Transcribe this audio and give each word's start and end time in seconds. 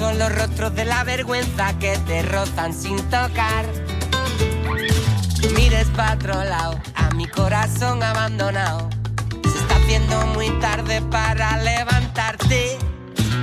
son 0.00 0.18
los 0.18 0.34
rostros 0.34 0.74
de 0.74 0.86
la 0.86 1.04
vergüenza 1.04 1.78
que 1.78 1.94
te 2.06 2.22
rozan 2.22 2.72
sin 2.72 2.96
tocar. 3.10 3.66
Mires 5.54 5.88
para 5.94 6.14
otro 6.14 6.42
lado, 6.42 6.80
a 6.94 7.10
mi 7.10 7.26
corazón 7.26 8.02
abandonado. 8.02 8.88
Se 9.42 9.58
está 9.58 9.76
haciendo 9.76 10.26
muy 10.28 10.48
tarde 10.58 11.02
para 11.10 11.58
levantarte. 11.58 12.78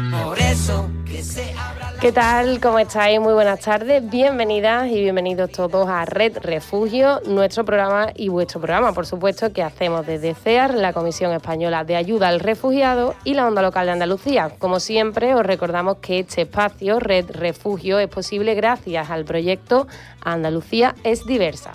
Por 0.09 0.39
eso 0.39 0.89
que 1.05 1.23
se. 1.23 1.53
¿Qué 1.99 2.11
tal? 2.11 2.61
¿Cómo 2.61 2.77
estáis? 2.77 3.19
Muy 3.19 3.33
buenas 3.33 3.59
tardes. 3.61 4.07
Bienvenidas 4.07 4.88
y 4.88 5.01
bienvenidos 5.01 5.51
todos 5.51 5.89
a 5.89 6.05
Red 6.05 6.38
Refugio, 6.41 7.21
nuestro 7.25 7.65
programa 7.65 8.11
y 8.15 8.29
vuestro 8.29 8.61
programa, 8.61 8.93
por 8.93 9.07
supuesto, 9.07 9.51
que 9.51 9.63
hacemos 9.63 10.05
desde 10.05 10.35
CEAR, 10.35 10.75
la 10.75 10.93
Comisión 10.93 11.33
Española 11.33 11.83
de 11.85 11.95
Ayuda 11.95 12.27
al 12.27 12.39
Refugiado 12.39 13.16
y 13.23 13.33
la 13.33 13.47
Onda 13.47 13.63
Local 13.63 13.88
de 13.88 13.94
Andalucía. 13.94 14.52
Como 14.59 14.80
siempre, 14.80 15.33
os 15.33 15.44
recordamos 15.44 15.97
que 15.97 16.19
este 16.19 16.44
espacio, 16.44 16.99
Red 16.99 17.31
Refugio, 17.31 17.97
es 17.97 18.09
posible 18.09 18.53
gracias 18.53 19.09
al 19.09 19.25
proyecto 19.25 19.88
Andalucía 20.22 20.94
es 21.03 21.25
diversa. 21.25 21.73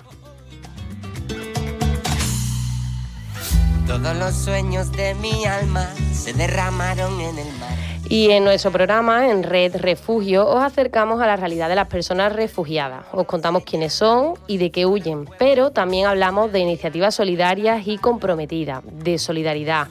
Todos 3.85 4.15
los 4.15 4.33
sueños 4.33 4.89
de 4.93 5.15
mi 5.15 5.43
alma 5.45 5.85
se 6.13 6.31
derramaron 6.31 7.19
en 7.19 7.37
el 7.39 7.53
mar. 7.59 7.92
Y 8.09 8.29
en 8.31 8.43
nuestro 8.43 8.71
programa, 8.71 9.29
en 9.29 9.43
Red 9.43 9.77
Refugio, 9.77 10.47
os 10.47 10.61
acercamos 10.61 11.21
a 11.21 11.25
la 11.25 11.37
realidad 11.37 11.69
de 11.69 11.75
las 11.75 11.87
personas 11.87 12.33
refugiadas. 12.33 13.05
Os 13.13 13.25
contamos 13.25 13.63
quiénes 13.63 13.93
son 13.93 14.33
y 14.45 14.57
de 14.57 14.71
qué 14.71 14.85
huyen, 14.85 15.27
pero 15.39 15.71
también 15.71 16.05
hablamos 16.05 16.51
de 16.51 16.59
iniciativas 16.59 17.15
solidarias 17.15 17.87
y 17.87 17.97
comprometidas, 17.97 18.83
de 18.85 19.17
solidaridad, 19.17 19.87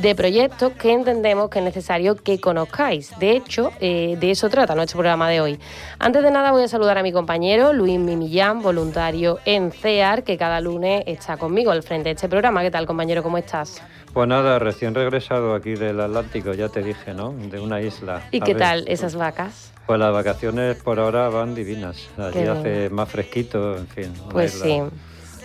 de 0.00 0.14
proyectos 0.14 0.72
que 0.74 0.92
entendemos 0.92 1.50
que 1.50 1.58
es 1.58 1.64
necesario 1.64 2.14
que 2.16 2.40
conozcáis. 2.40 3.18
De 3.18 3.32
hecho, 3.32 3.72
eh, 3.80 4.16
de 4.18 4.30
eso 4.30 4.48
trata 4.48 4.74
nuestro 4.74 4.98
programa 4.98 5.28
de 5.28 5.40
hoy. 5.40 5.58
Antes 5.98 6.22
de 6.22 6.30
nada 6.30 6.52
voy 6.52 6.62
a 6.62 6.68
saludar 6.68 6.98
a 6.98 7.02
mi 7.02 7.12
compañero 7.12 7.72
Luis 7.72 7.98
Mimillán, 7.98 8.62
voluntario 8.62 9.38
en 9.44 9.72
CEAR, 9.72 10.22
que 10.22 10.38
cada 10.38 10.60
lunes 10.60 11.02
está 11.06 11.36
conmigo 11.36 11.72
al 11.72 11.82
frente 11.82 12.10
de 12.10 12.14
este 12.14 12.28
programa. 12.28 12.62
¿Qué 12.62 12.70
tal, 12.70 12.86
compañero? 12.86 13.22
¿Cómo 13.22 13.38
estás? 13.38 13.82
Pues 14.12 14.28
nada, 14.28 14.58
recién 14.58 14.94
regresado 14.94 15.54
aquí 15.54 15.74
del 15.74 16.00
Atlántico, 16.00 16.52
ya 16.54 16.68
te 16.68 16.82
dije, 16.82 17.12
¿no? 17.12 17.32
De 17.32 17.58
una 17.58 17.80
isla. 17.80 18.22
¿Y 18.30 18.40
A 18.40 18.44
qué 18.44 18.54
ver, 18.54 18.62
tal 18.62 18.84
esas 18.88 19.16
vacas? 19.16 19.72
Pues 19.86 19.98
las 19.98 20.12
vacaciones 20.12 20.76
por 20.76 21.00
ahora 21.00 21.28
van 21.28 21.54
divinas. 21.54 22.08
Allí 22.16 22.46
hace 22.46 22.88
más 22.90 23.08
fresquito, 23.08 23.76
en 23.76 23.88
fin. 23.88 24.12
Pues 24.30 24.54
isla. 24.56 24.90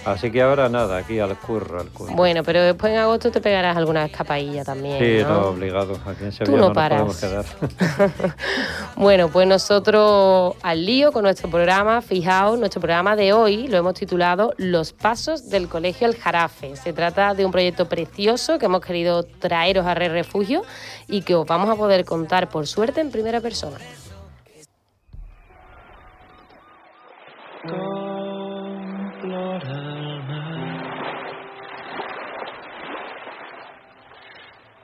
Sí. 0.03 0.09
Así 0.09 0.31
que 0.31 0.41
ahora 0.41 0.69
nada, 0.69 0.97
aquí 0.97 1.19
al 1.19 1.37
curro, 1.37 1.79
al 1.81 1.89
curro. 1.89 2.13
Bueno, 2.13 2.43
pero 2.43 2.61
después 2.61 2.91
en 2.91 2.99
agosto 2.99 3.31
te 3.31 3.41
pegarás 3.41 3.75
alguna 3.77 4.05
escapadilla 4.05 4.63
también. 4.63 4.99
Sí, 4.99 5.23
¿no? 5.23 5.29
no, 5.41 5.47
obligado. 5.47 5.97
Aquí 6.05 6.23
en 6.23 6.29
Tú 6.31 6.35
Sevilla 6.37 6.57
no 6.57 6.69
no, 6.69 6.73
nos 6.73 6.89
podemos 6.89 7.19
paras. 7.19 7.55
quedar. 7.55 8.35
Bueno, 8.95 9.29
pues 9.29 9.47
nosotros 9.47 10.55
al 10.61 10.85
lío 10.85 11.11
con 11.11 11.23
nuestro 11.23 11.49
programa, 11.49 12.01
fijaos, 12.01 12.57
nuestro 12.59 12.79
programa 12.79 13.15
de 13.15 13.33
hoy 13.33 13.67
lo 13.67 13.77
hemos 13.77 13.95
titulado 13.95 14.53
Los 14.57 14.93
Pasos 14.93 15.49
del 15.49 15.67
Colegio 15.67 16.07
El 16.07 16.15
Jarafe. 16.15 16.75
Se 16.75 16.93
trata 16.93 17.33
de 17.33 17.45
un 17.45 17.51
proyecto 17.51 17.89
precioso 17.89 18.59
que 18.59 18.65
hemos 18.67 18.81
querido 18.81 19.23
traeros 19.23 19.85
a 19.85 19.93
Red 19.95 20.11
Refugio 20.11 20.63
y 21.07 21.21
que 21.21 21.35
os 21.35 21.45
vamos 21.45 21.69
a 21.69 21.75
poder 21.75 22.05
contar 22.05 22.49
por 22.49 22.67
suerte 22.67 23.01
en 23.01 23.11
primera 23.11 23.41
persona. 23.41 23.77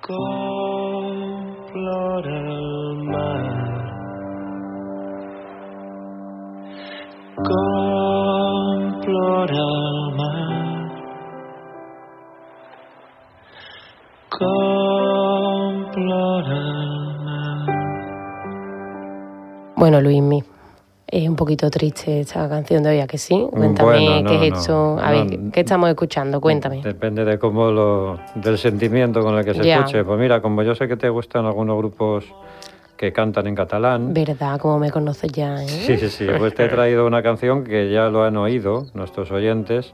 Complora 0.09 1.85
el 2.35 3.03
mar. 3.05 3.59
Bueno, 19.79 20.01
Luismi, 20.01 20.43
es 21.11 21.27
un 21.27 21.35
poquito 21.35 21.69
triste 21.69 22.21
esta 22.21 22.47
canción 22.47 22.83
de 22.83 22.89
hoy, 22.91 22.99
¿a 22.99 23.07
que 23.07 23.17
sí? 23.17 23.47
Cuéntame 23.51 23.89
Bueno, 23.89 24.21
no, 24.21 24.29
qué 24.29 24.45
es 24.47 24.51
no, 24.51 24.57
esto. 24.57 24.99
A 24.99 25.11
no. 25.11 25.25
ver, 25.25 25.39
¿qué 25.51 25.59
estamos 25.61 25.89
escuchando? 25.89 26.39
Cuéntame. 26.39 26.81
Depende 26.81 27.25
de 27.25 27.39
cómo 27.39 27.71
lo, 27.71 28.19
del 28.35 28.57
sentimiento 28.57 29.21
con 29.21 29.35
el 29.37 29.43
que 29.45 29.53
se 29.53 29.63
Ya. 29.63 29.79
escuche. 29.79 30.03
Pues 30.03 30.19
mira, 30.19 30.41
como 30.41 30.61
yo 30.63 30.75
sé 30.75 30.87
que 30.87 30.97
te 30.97 31.09
gustan 31.09 31.45
algunos 31.45 31.77
grupos 31.77 32.25
que 32.95 33.11
cantan 33.13 33.47
en 33.47 33.55
catalán. 33.55 34.13
¿Verdad? 34.13 34.59
Como 34.59 34.77
me 34.77 34.91
conoces 34.91 35.31
ya, 35.31 35.63
¿eh? 35.63 35.67
Sí, 35.67 35.97
sí, 35.97 36.09
sí. 36.09 36.27
Pues 36.37 36.53
te 36.53 36.65
he 36.65 36.67
traído 36.69 37.07
una 37.07 37.23
canción 37.23 37.63
que 37.63 37.89
ya 37.91 38.09
lo 38.09 38.23
han 38.23 38.35
oído 38.37 38.87
nuestros 38.93 39.31
oyentes, 39.31 39.93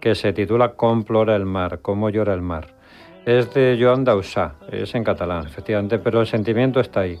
que 0.00 0.14
se 0.14 0.32
titula 0.32 0.70
Complora 0.72 1.36
el 1.36 1.44
mar, 1.44 1.80
cómo 1.82 2.08
llora 2.08 2.32
el 2.34 2.40
mar. 2.40 2.68
Es 3.26 3.52
de 3.52 3.78
Joan 3.78 4.06
Dausà, 4.06 4.52
es 4.72 4.94
en 4.94 5.04
catalán, 5.04 5.46
efectivamente, 5.46 5.98
pero 5.98 6.22
el 6.22 6.26
sentimiento 6.26 6.80
está 6.80 7.00
ahí. 7.00 7.18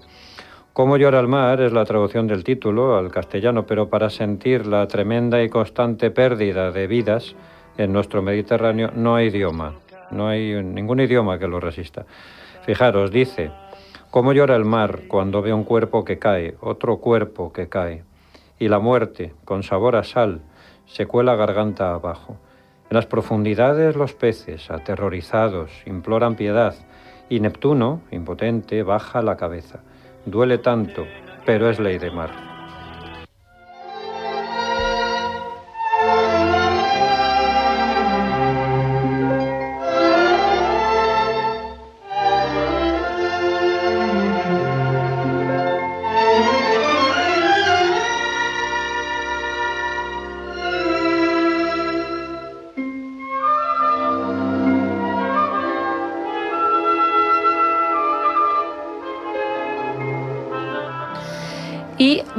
Cómo 0.80 0.96
llora 0.96 1.20
el 1.20 1.28
mar 1.28 1.60
es 1.60 1.74
la 1.74 1.84
traducción 1.84 2.26
del 2.26 2.42
título 2.42 2.96
al 2.96 3.10
castellano, 3.10 3.66
pero 3.66 3.90
para 3.90 4.08
sentir 4.08 4.66
la 4.66 4.88
tremenda 4.88 5.42
y 5.42 5.50
constante 5.50 6.10
pérdida 6.10 6.70
de 6.70 6.86
vidas 6.86 7.36
en 7.76 7.92
nuestro 7.92 8.22
Mediterráneo 8.22 8.90
no 8.94 9.14
hay 9.14 9.26
idioma, 9.26 9.74
no 10.10 10.28
hay 10.28 10.54
ningún 10.62 11.00
idioma 11.00 11.38
que 11.38 11.48
lo 11.48 11.60
resista. 11.60 12.06
Fijaros, 12.64 13.10
dice, 13.10 13.50
cómo 14.10 14.32
llora 14.32 14.56
el 14.56 14.64
mar 14.64 15.00
cuando 15.06 15.42
ve 15.42 15.52
un 15.52 15.64
cuerpo 15.64 16.02
que 16.02 16.18
cae, 16.18 16.56
otro 16.62 16.96
cuerpo 16.96 17.52
que 17.52 17.68
cae, 17.68 18.02
y 18.58 18.68
la 18.68 18.78
muerte, 18.78 19.34
con 19.44 19.62
sabor 19.62 19.96
a 19.96 20.02
sal, 20.02 20.40
se 20.86 21.04
cuela 21.04 21.36
garganta 21.36 21.92
abajo. 21.92 22.38
En 22.88 22.96
las 22.96 23.04
profundidades 23.04 23.96
los 23.96 24.14
peces, 24.14 24.70
aterrorizados, 24.70 25.70
imploran 25.84 26.36
piedad, 26.36 26.74
y 27.28 27.40
Neptuno, 27.40 28.00
impotente, 28.10 28.82
baja 28.82 29.20
la 29.20 29.36
cabeza. 29.36 29.80
Duele 30.26 30.58
tanto, 30.58 31.06
pero 31.46 31.70
es 31.70 31.80
ley 31.80 31.98
de 31.98 32.10
mar. 32.10 32.49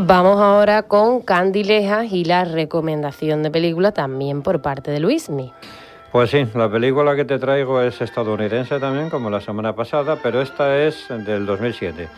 Vamos 0.06 0.40
ahora 0.40 0.84
con 0.84 1.22
Candilejas 1.22 2.12
y 2.12 2.26
la 2.26 2.44
recomendación 2.44 3.44
de 3.44 3.52
película 3.52 3.92
también 3.92 4.42
por 4.42 4.62
parte 4.62 4.92
de 4.92 5.00
Luismi. 5.00 5.54
Pues 6.12 6.32
sí, 6.32 6.46
la 6.56 6.70
película 6.70 7.16
que 7.16 7.24
te 7.24 7.40
traigo 7.40 7.82
es 7.82 8.02
estadounidense 8.02 8.80
también, 8.80 9.10
como 9.10 9.30
la 9.30 9.42
semana 9.42 9.74
pasada, 9.74 10.18
pero 10.22 10.42
esta 10.42 10.78
es 10.78 11.08
del 11.10 11.46
2007. 11.46 12.10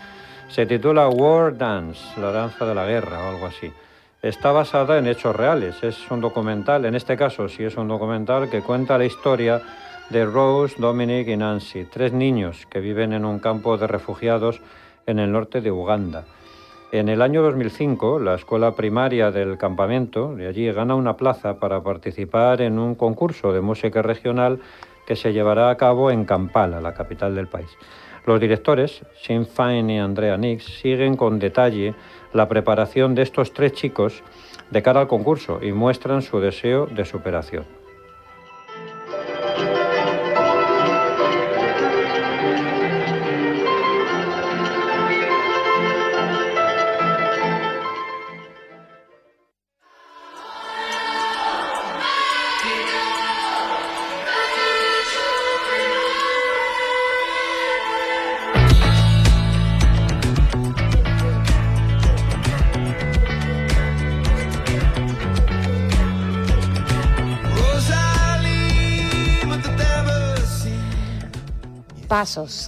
Se 0.50 0.66
titula 0.66 1.08
War 1.10 1.58
Dance, 1.58 2.20
la 2.20 2.32
danza 2.32 2.66
de 2.66 2.74
la 2.74 2.86
guerra 2.86 3.24
o 3.24 3.30
algo 3.30 3.48
así. 3.48 3.72
Está 4.22 4.52
basada 4.52 4.98
en 4.98 5.08
hechos 5.08 5.36
reales, 5.36 5.84
es 5.84 6.10
un 6.10 6.22
documental, 6.22 6.86
en 6.86 6.96
este 6.96 7.18
caso 7.18 7.50
sí 7.50 7.64
es 7.64 7.76
un 7.76 7.88
documental 7.90 8.50
que 8.50 8.62
cuenta 8.62 8.98
la 8.98 9.06
historia 9.06 9.62
de 10.10 10.26
Rose, 10.26 10.76
Dominic 10.78 11.28
y 11.28 11.38
Nancy, 11.38 11.86
tres 11.86 12.14
niños 12.14 12.66
que 12.70 12.80
viven 12.80 13.14
en 13.14 13.26
un 13.26 13.40
campo 13.40 13.78
de 13.78 13.88
refugiados 13.88 14.62
en 15.06 15.20
el 15.20 15.32
norte 15.32 15.60
de 15.60 15.72
Uganda. 15.72 16.24
En 16.94 17.10
el 17.10 17.24
año 17.24 17.42
2005, 17.42 18.20
la 18.20 18.36
escuela 18.36 18.76
primaria 18.76 19.32
del 19.32 19.58
campamento 19.58 20.36
de 20.36 20.46
allí 20.46 20.72
gana 20.72 20.94
una 20.94 21.18
plaza 21.18 21.60
para 21.60 21.82
participar 21.82 22.62
en 22.62 22.78
un 22.78 22.94
concurso 22.94 23.52
de 23.52 23.62
música 23.62 24.04
regional 24.04 24.60
que 25.08 25.16
se 25.16 25.34
llevará 25.34 25.72
a 25.72 25.76
cabo 25.76 26.12
en 26.12 26.24
Kampala, 26.24 26.82
la 26.82 26.94
capital 26.94 27.34
del 27.34 27.48
país. 27.48 27.76
Los 28.28 28.40
directores, 28.40 29.04
Sinn 29.16 29.48
Fein 29.48 29.90
y 29.90 29.98
Andrea 29.98 30.38
Nix, 30.38 30.66
siguen 30.66 31.18
con 31.18 31.40
detalle 31.40 31.96
la 32.32 32.48
preparación 32.48 33.16
de 33.16 33.24
estos 33.24 33.54
tres 33.54 33.74
chicos 33.74 34.22
de 34.70 34.84
cara 34.84 35.02
al 35.02 35.08
concurso 35.08 35.62
y 35.64 35.72
muestran 35.72 36.22
su 36.22 36.40
deseo 36.40 36.86
de 36.86 37.06
superación. 37.06 37.83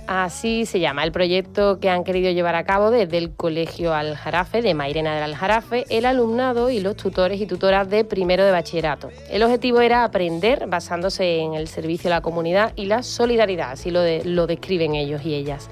Así 0.07 0.65
se 0.65 0.79
llama 0.79 1.03
el 1.03 1.11
proyecto 1.11 1.79
que 1.79 1.89
han 1.89 2.03
querido 2.03 2.31
llevar 2.31 2.55
a 2.55 2.65
cabo 2.65 2.91
desde 2.91 3.17
el 3.17 3.31
Colegio 3.33 3.93
Aljarafe 3.93 4.61
de 4.61 4.73
Mairena 4.73 5.15
del 5.15 5.23
Aljarafe, 5.23 5.85
el 5.89 6.05
alumnado 6.05 6.69
y 6.69 6.79
los 6.79 6.95
tutores 6.95 7.41
y 7.41 7.47
tutoras 7.47 7.89
de 7.89 8.03
primero 8.03 8.45
de 8.45 8.51
bachillerato. 8.51 9.09
El 9.29 9.43
objetivo 9.43 9.81
era 9.81 10.03
aprender 10.03 10.67
basándose 10.67 11.39
en 11.39 11.55
el 11.55 11.67
servicio 11.67 12.09
a 12.09 12.15
la 12.15 12.21
comunidad 12.21 12.73
y 12.75 12.85
la 12.85 13.01
solidaridad, 13.01 13.71
así 13.71 13.89
lo, 13.91 14.01
describen 14.47 14.93
ellos 14.93 15.25
y 15.25 15.33
ellas. 15.33 15.69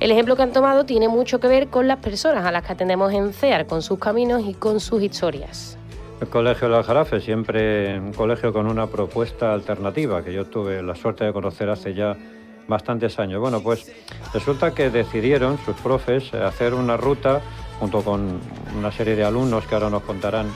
El 0.00 0.10
ejemplo 0.10 0.36
que 0.36 0.42
han 0.42 0.52
tomado 0.52 0.84
tiene 0.84 1.08
mucho 1.08 1.38
que 1.38 1.48
ver 1.48 1.68
con 1.68 1.86
las 1.86 1.98
personas 1.98 2.44
a 2.46 2.52
las 2.52 2.64
que 2.64 2.72
atendemos 2.72 3.12
en 3.12 3.32
CEAR, 3.32 3.66
con 3.66 3.82
sus 3.82 3.98
caminos 3.98 4.42
y 4.46 4.54
con 4.54 4.80
sus 4.80 5.02
historias. 5.02 5.78
El 6.20 6.28
Colegio 6.28 6.74
Aljarafe, 6.74 7.20
siempre 7.20 7.98
un 7.98 8.12
colegio 8.12 8.52
con 8.52 8.66
una 8.66 8.86
propuesta 8.86 9.52
alternativa 9.52 10.24
que 10.24 10.32
yo 10.32 10.46
tuve 10.46 10.82
la 10.82 10.94
suerte 10.94 11.24
de 11.24 11.32
conocer 11.32 11.68
hace 11.68 11.92
ya 11.92 12.16
bastantes 12.68 13.18
años. 13.18 13.40
Bueno, 13.40 13.60
pues 13.60 13.90
resulta 14.32 14.74
que 14.74 14.90
decidieron 14.90 15.58
sus 15.64 15.76
profes 15.76 16.32
hacer 16.34 16.74
una 16.74 16.96
ruta 16.96 17.40
junto 17.78 18.02
con 18.02 18.40
una 18.76 18.92
serie 18.92 19.16
de 19.16 19.24
alumnos 19.24 19.66
que 19.66 19.74
ahora 19.74 19.90
nos 19.90 20.02
contarán. 20.02 20.46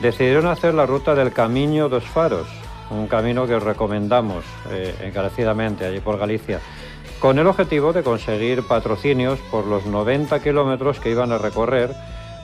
Decidieron 0.00 0.46
hacer 0.46 0.74
la 0.74 0.86
ruta 0.86 1.14
del 1.14 1.32
Camino 1.32 1.88
dos 1.88 2.04
Faros, 2.04 2.46
un 2.90 3.06
camino 3.08 3.46
que 3.46 3.54
os 3.54 3.62
recomendamos 3.62 4.44
eh, 4.70 4.94
encarecidamente 5.02 5.84
allí 5.84 6.00
por 6.00 6.18
Galicia, 6.18 6.60
con 7.20 7.38
el 7.38 7.46
objetivo 7.46 7.92
de 7.92 8.02
conseguir 8.02 8.62
patrocinios 8.62 9.40
por 9.50 9.66
los 9.66 9.86
90 9.86 10.40
kilómetros 10.40 11.00
que 11.00 11.10
iban 11.10 11.32
a 11.32 11.38
recorrer 11.38 11.92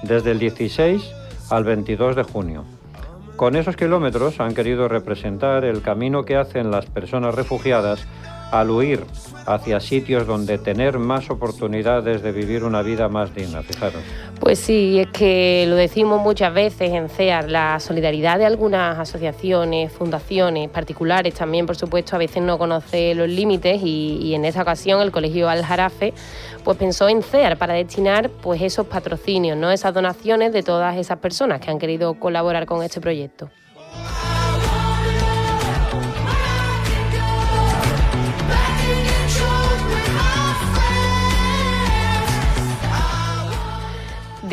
desde 0.02 0.32
el 0.32 0.38
16 0.38 1.12
al 1.50 1.64
22 1.64 2.16
de 2.16 2.22
junio. 2.24 2.64
Con 3.36 3.56
esos 3.56 3.76
kilómetros 3.76 4.40
han 4.40 4.54
querido 4.54 4.88
representar 4.88 5.64
el 5.64 5.82
camino 5.82 6.24
que 6.24 6.36
hacen 6.36 6.70
las 6.70 6.86
personas 6.86 7.34
refugiadas 7.34 8.06
al 8.60 8.70
huir 8.70 9.04
hacia 9.46 9.80
sitios 9.80 10.26
donde 10.26 10.58
tener 10.58 10.98
más 10.98 11.28
oportunidades 11.28 12.22
de 12.22 12.32
vivir 12.32 12.64
una 12.64 12.82
vida 12.82 13.08
más 13.08 13.34
digna, 13.34 13.62
fijaros. 13.62 14.00
Pues 14.40 14.58
sí, 14.58 15.00
es 15.00 15.08
que 15.08 15.66
lo 15.68 15.76
decimos 15.76 16.22
muchas 16.22 16.54
veces 16.54 16.92
en 16.92 17.08
CEAR, 17.08 17.50
la 17.50 17.78
solidaridad 17.80 18.38
de 18.38 18.46
algunas 18.46 18.98
asociaciones, 18.98 19.92
fundaciones, 19.92 20.70
particulares 20.70 21.34
también, 21.34 21.66
por 21.66 21.76
supuesto, 21.76 22.16
a 22.16 22.18
veces 22.18 22.42
no 22.42 22.56
conoce 22.56 23.14
los 23.14 23.28
límites 23.28 23.80
y, 23.82 24.34
en 24.34 24.44
esta 24.44 24.62
ocasión 24.62 25.00
el 25.02 25.10
Colegio 25.10 25.48
Aljarafe 25.48 26.14
pues 26.64 26.78
pensó 26.78 27.08
en 27.08 27.22
CEAR 27.22 27.58
para 27.58 27.74
destinar 27.74 28.30
pues 28.30 28.62
esos 28.62 28.86
patrocinios, 28.86 29.58
¿no? 29.58 29.70
esas 29.70 29.92
donaciones 29.92 30.52
de 30.52 30.62
todas 30.62 30.96
esas 30.96 31.18
personas 31.18 31.60
que 31.60 31.70
han 31.70 31.78
querido 31.78 32.14
colaborar 32.14 32.66
con 32.66 32.82
este 32.82 33.00
proyecto. 33.00 33.50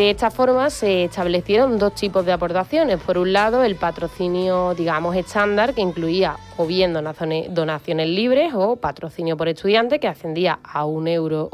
De 0.02 0.10
esta 0.10 0.32
forma 0.32 0.72
se 0.72 1.04
establecieron 1.04 1.78
dos 1.78 1.94
tipos 1.94 2.26
de 2.26 2.32
aportaciones. 2.32 3.00
Por 3.00 3.20
un 3.20 3.34
lado, 3.34 3.64
el 3.64 3.76
patrocinio, 3.76 4.74
digamos, 4.74 5.16
estándar, 5.16 5.76
que 5.76 5.82
incluía 5.82 6.38
o 6.58 6.66
bien 6.66 6.92
donaciones, 6.92 8.08
libres 8.08 8.52
o 8.56 8.78
patrocinio 8.78 9.38
por 9.38 9.48
estudiante, 9.48 10.00
que 10.00 10.08
ascendía 10.08 10.58
a 10.64 10.86
1,80 10.86 11.12
euro 11.12 11.50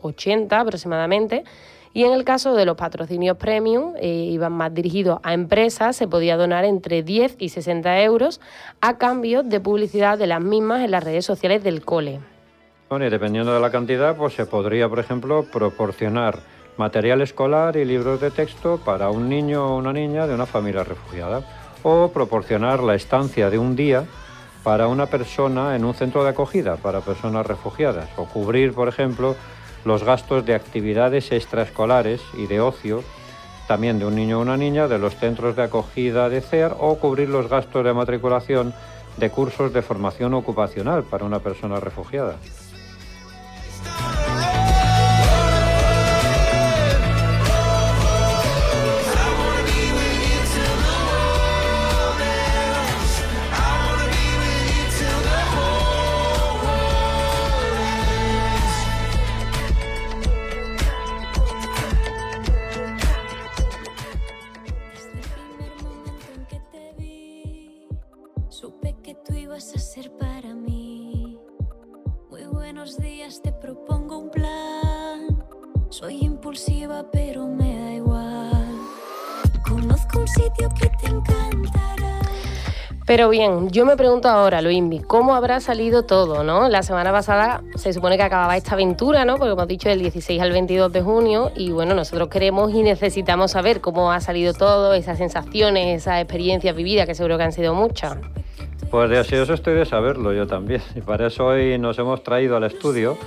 aproximadamente. 0.50 1.44
Y 1.94 2.06
en 2.06 2.14
el 2.14 2.24
caso 2.24 2.56
de 2.56 2.64
los 2.64 2.78
patrocinios 2.78 3.36
premium, 3.36 3.96
eh, 4.00 4.08
iban 4.08 4.54
más 4.54 4.74
dirigidos 4.74 5.20
a 5.24 5.34
empresas, 5.34 5.98
se 5.98 6.08
podía 6.08 6.38
donar 6.38 6.64
entre 6.64 7.04
10 7.04 7.36
y 7.40 7.50
60 7.50 8.02
euros 8.02 8.40
a 8.80 8.98
cambio 8.98 9.44
de 9.44 9.60
publicidad 9.60 10.18
de 10.18 10.28
las 10.28 10.40
mismas 10.40 10.86
en 10.86 10.92
las 10.92 11.04
redes 11.04 11.26
sociales 11.26 11.66
del 11.66 11.84
cole. 11.84 12.22
Bueno, 12.88 13.06
y 13.06 13.10
dependiendo 13.10 13.54
de 13.54 13.60
la 13.60 13.72
cantidad, 13.72 14.16
pues 14.16 14.36
se 14.36 14.46
podría, 14.46 14.88
por 14.88 15.00
ejemplo, 15.00 15.44
proporcionar 15.52 16.40
material 16.78 17.22
escolar 17.22 17.76
y 17.76 17.86
libros 17.86 18.22
de 18.22 18.32
texto 18.32 18.80
para 18.84 19.10
un 19.10 19.30
niño 19.30 19.66
o 19.66 19.78
una 19.78 19.94
niña 19.94 20.28
de 20.28 20.36
una 20.36 20.46
familia 20.46 20.84
refugiada, 20.84 21.42
o 21.84 22.10
proporcionar 22.10 22.82
la 22.82 22.96
estancia 22.96 23.50
de 23.50 23.58
un 23.58 23.76
día 23.76 24.06
para 24.64 24.88
una 24.88 25.06
persona 25.06 25.76
en 25.76 25.86
un 25.86 25.94
centro 25.94 26.24
de 26.24 26.32
acogida 26.32 26.76
para 26.78 27.02
personas 27.02 27.46
refugiadas, 27.46 28.10
o 28.18 28.26
cubrir, 28.26 28.74
por 28.74 28.88
ejemplo, 28.88 29.36
los 29.86 30.04
gastos 30.04 30.46
de 30.46 30.56
actividades 30.56 31.32
extraescolares 31.32 32.22
y 32.38 32.48
de 32.48 32.60
ocio 32.60 33.04
también 33.68 34.00
de 34.00 34.06
un 34.06 34.16
niño 34.16 34.40
o 34.40 34.42
una 34.42 34.58
niña 34.58 34.88
de 34.88 34.98
los 34.98 35.16
centros 35.16 35.56
de 35.56 35.64
acogida 35.64 36.30
de 36.30 36.42
CEAR 36.42 36.76
o 36.80 36.98
cubrir 36.98 37.30
los 37.30 37.50
gastos 37.50 37.84
de 37.84 37.94
matriculación 37.94 38.74
de 39.18 39.30
cursos 39.30 39.74
de 39.74 39.82
formación 39.82 40.34
ocupacional 40.34 41.04
para 41.04 41.26
una 41.26 41.40
persona 41.40 41.80
refugiada. 41.80 42.38
Pero 83.08 83.30
bien, 83.30 83.70
yo 83.70 83.86
me 83.86 83.96
pregunto 83.96 84.28
ahora, 84.28 84.62
Luismi, 84.62 85.00
¿cómo 85.00 85.34
habrá 85.34 85.62
salido 85.62 86.04
todo, 86.04 86.44
no? 86.44 86.68
La 86.68 86.84
semana 86.84 87.14
pasada 87.14 87.64
se 87.76 87.94
supone 87.94 88.18
que 88.18 88.24
acababa 88.24 88.58
esta 88.58 88.74
aventura, 88.74 89.24
¿no? 89.24 89.38
Porque 89.38 89.54
hemos 89.54 89.68
dicho 89.70 89.88
del 89.88 90.00
16 90.00 90.42
al 90.42 90.52
22 90.52 90.92
de 90.92 91.02
junio 91.02 91.54
y 91.56 91.72
bueno, 91.72 91.96
nosotros 91.96 92.28
queremos 92.28 92.74
y 92.74 92.84
necesitamos 92.84 93.52
saber 93.52 93.80
cómo 93.80 94.12
ha 94.12 94.20
salido 94.20 94.54
todo, 94.54 94.94
esas 94.94 95.20
sensaciones, 95.20 96.02
esas 96.02 96.22
experiencias 96.22 96.76
vividas, 96.76 97.08
que 97.08 97.16
seguro 97.16 97.38
que 97.38 97.46
han 97.46 97.54
sido 97.54 97.74
muchas. 97.74 98.18
Pues 98.92 99.10
deseoso 99.10 99.54
estoy 99.54 99.76
de 99.76 99.86
saberlo 99.86 100.34
yo 100.34 100.46
también. 100.46 100.82
Y 100.94 101.00
para 101.00 101.28
eso 101.28 101.46
hoy 101.46 101.78
nos 101.78 101.98
hemos 102.00 102.24
traído 102.24 102.58
al 102.58 102.66
estudio 102.66 103.18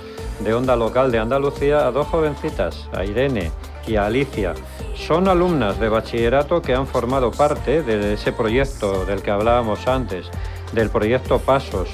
de 0.41 0.53
Onda 0.53 0.75
Local 0.75 1.11
de 1.11 1.17
Andalucía 1.17 1.87
a 1.87 1.91
dos 1.91 2.05
jovencitas, 2.05 2.87
a 2.93 3.03
Irene 3.03 3.49
y 3.87 3.95
Alicia. 3.95 4.53
Son 4.95 5.27
alumnas 5.27 5.79
de 5.79 5.89
bachillerato 5.89 6.61
que 6.61 6.73
han 6.73 6.87
formado 6.87 7.31
parte 7.31 7.83
de 7.83 8.13
ese 8.13 8.31
proyecto 8.31 9.05
del 9.05 9.21
que 9.21 9.31
hablábamos 9.31 9.87
antes, 9.87 10.29
del 10.73 10.89
proyecto 10.89 11.39
Pasos 11.39 11.89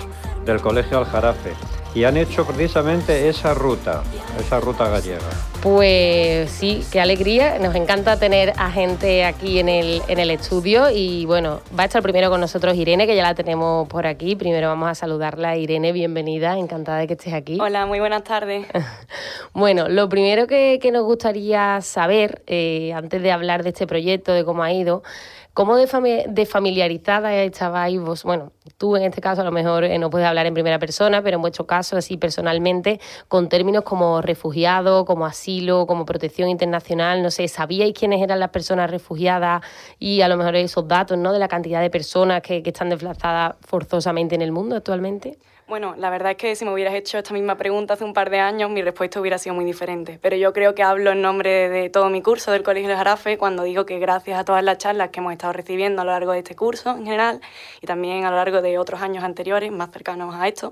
del 0.46 0.62
Colegio 0.62 1.00
Aljarafe 1.00 1.53
y 1.98 2.04
han 2.04 2.16
hecho 2.16 2.46
precisamente 2.46 3.27
esa 3.27 3.56
ruta, 3.56 4.04
esa 4.39 4.60
ruta 4.60 4.88
gallega. 4.88 5.18
Pues 5.63 6.51
sí, 6.51 6.86
qué 6.92 7.01
alegría. 7.01 7.58
Nos 7.58 7.74
encanta 7.74 8.20
tener 8.20 8.54
a 8.56 8.70
gente 8.70 9.25
aquí 9.25 9.58
en 9.58 9.68
el, 9.68 10.04
en 10.08 10.20
el 10.20 10.30
estudio 10.30 10.92
y 10.92 11.25
bueno, 11.25 11.62
va 11.77 11.82
a 11.82 11.86
estar 11.88 12.04
primero 12.04 12.30
con 12.30 12.39
nosotros 12.39 12.75
Irene, 12.75 13.08
que 13.08 13.16
ya 13.16 13.24
la 13.24 13.34
tenemos 13.34 13.88
por 13.88 14.06
aquí. 14.06 14.36
Primero 14.36 14.68
vamos 14.68 14.89
a 14.89 14.94
saludarla. 14.94 15.58
Irene, 15.58 15.92
bienvenida, 15.92 16.60
encantada 16.60 17.00
de 17.00 17.08
que 17.08 17.13
estés 17.13 17.34
aquí. 17.34 17.58
Hola, 17.60 17.88
muy 17.88 18.00
buenas 18.00 18.24
tardes. 18.24 18.68
bueno, 19.54 19.89
lo 19.89 20.08
primero 20.08 20.46
que, 20.46 20.80
nos 20.94 21.04
gustaría 21.04 21.82
saber, 21.82 22.44
eh, 22.46 22.94
antes 22.94 23.24
de 23.24 23.32
hablar 23.32 23.63
de 23.63 23.70
este 23.70 23.88
proyecto, 23.88 24.34
de 24.34 24.46
cómo 24.46 24.62
ha 24.62 24.72
ido, 24.72 25.01
¿Cómo 25.58 25.76
de, 25.76 25.88
estabais 27.46 28.00
vos? 28.00 28.24
Bueno, 28.24 28.52
tú 28.78 28.96
en 28.96 29.02
este 29.02 29.22
caso 29.22 29.42
a 29.42 29.44
lo 29.44 29.52
mejor 29.52 29.86
eh, 29.86 29.98
no 29.98 30.12
puedes 30.12 30.28
hablar 30.28 30.46
en 30.46 30.54
primera 30.54 30.78
persona, 30.78 31.24
pero 31.24 31.38
en 31.38 31.42
vuestro 31.42 31.66
caso, 31.66 31.98
así 31.98 32.16
personalmente, 32.16 33.00
con 33.28 33.50
términos 33.50 33.84
como 33.84 34.22
refugiado, 34.22 35.04
como 35.04 35.26
asilo, 35.26 35.88
como 35.88 36.06
protección 36.06 36.50
internacional, 36.50 37.24
no 37.24 37.32
sé, 37.32 37.48
¿sabíais 37.48 37.98
quiénes 37.98 38.22
eran 38.22 38.40
las 38.40 38.52
personas 38.52 38.92
refugiadas 38.92 39.64
y 39.98 40.22
a 40.22 40.28
lo 40.28 40.38
mejor 40.38 40.56
esos 40.58 40.88
datos, 40.88 41.18
¿no? 41.18 41.34
De 41.34 41.40
la 41.40 41.48
cantidad 41.48 41.82
de 41.82 41.90
personas 41.90 42.44
que, 42.44 42.62
que 42.62 42.70
están 42.70 42.90
desplazadas 42.90 43.56
forzosamente 43.62 44.36
en 44.36 44.44
el 44.44 44.52
mundo 44.52 44.76
actualmente? 44.76 45.40
Bueno, 45.68 45.96
la 45.98 46.10
verdad 46.10 46.32
es 46.32 46.38
que 46.38 46.56
si 46.56 46.64
me 46.64 46.72
hubieras 46.72 46.94
hecho 46.96 47.18
esta 47.18 47.34
misma 47.34 47.58
pregunta 47.58 47.96
hace 47.96 48.06
un 48.06 48.14
par 48.14 48.30
de 48.30 48.40
años, 48.40 48.70
mi 48.70 48.82
respuesta 48.82 49.20
hubiera 49.20 49.38
sido 49.38 49.54
muy 49.54 49.66
diferente. 49.66 50.18
Pero 50.22 50.38
yo 50.38 50.54
creo 50.54 50.74
que 50.74 50.82
hablo 50.82 51.12
en 51.12 51.22
nombre 51.22 51.68
de 51.68 51.90
todo 51.90 52.10
mi 52.10 52.22
curso 52.22 52.52
del 52.54 52.64
Colegio 52.64 52.88
de 52.88 52.96
Jarafe 52.96 53.38
cuando 53.38 53.64
digo 53.64 53.86
que 53.86 54.00
gracias 54.00 54.40
a 54.40 54.46
todas 54.46 54.64
las 54.64 54.78
charlas 54.78 55.10
que 55.10 55.20
hemos 55.20 55.34
estado 55.34 55.52
recibiendo 55.52 56.02
a 56.02 56.06
lo 56.06 56.12
largo 56.12 56.32
de 56.32 56.38
este 56.38 56.56
curso 56.56 56.92
en 56.92 57.04
general 57.04 57.42
y 57.82 57.86
también 57.86 58.24
a 58.24 58.30
lo 58.30 58.38
largo 58.38 58.62
de 58.62 58.78
otros 58.78 59.02
años 59.02 59.26
anteriores 59.26 59.70
más 59.70 59.92
cercanos 59.92 60.34
a 60.36 60.48
esto, 60.48 60.72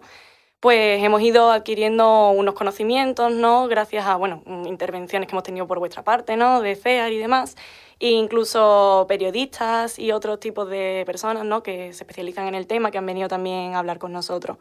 pues 0.61 1.03
hemos 1.03 1.21
ido 1.21 1.51
adquiriendo 1.51 2.29
unos 2.29 2.53
conocimientos, 2.55 3.33
¿no? 3.33 3.67
Gracias 3.67 4.05
a, 4.05 4.15
bueno, 4.15 4.43
intervenciones 4.65 5.27
que 5.27 5.35
hemos 5.35 5.43
tenido 5.43 5.67
por 5.67 5.79
vuestra 5.79 6.03
parte, 6.03 6.37
¿no? 6.37 6.61
De 6.61 6.75
CEAR 6.75 7.11
y 7.11 7.17
demás 7.17 7.55
e 7.99 8.09
incluso 8.09 9.05
periodistas 9.07 9.97
y 9.99 10.11
otros 10.11 10.39
tipos 10.39 10.69
de 10.69 11.03
personas 11.05 11.45
¿no? 11.45 11.63
que 11.63 11.93
se 11.93 12.03
especializan 12.03 12.47
en 12.47 12.55
el 12.55 12.67
tema, 12.67 12.91
que 12.91 12.97
han 12.97 13.05
venido 13.05 13.27
también 13.27 13.75
a 13.75 13.79
hablar 13.79 13.99
con 13.99 14.11
nosotros. 14.11 14.57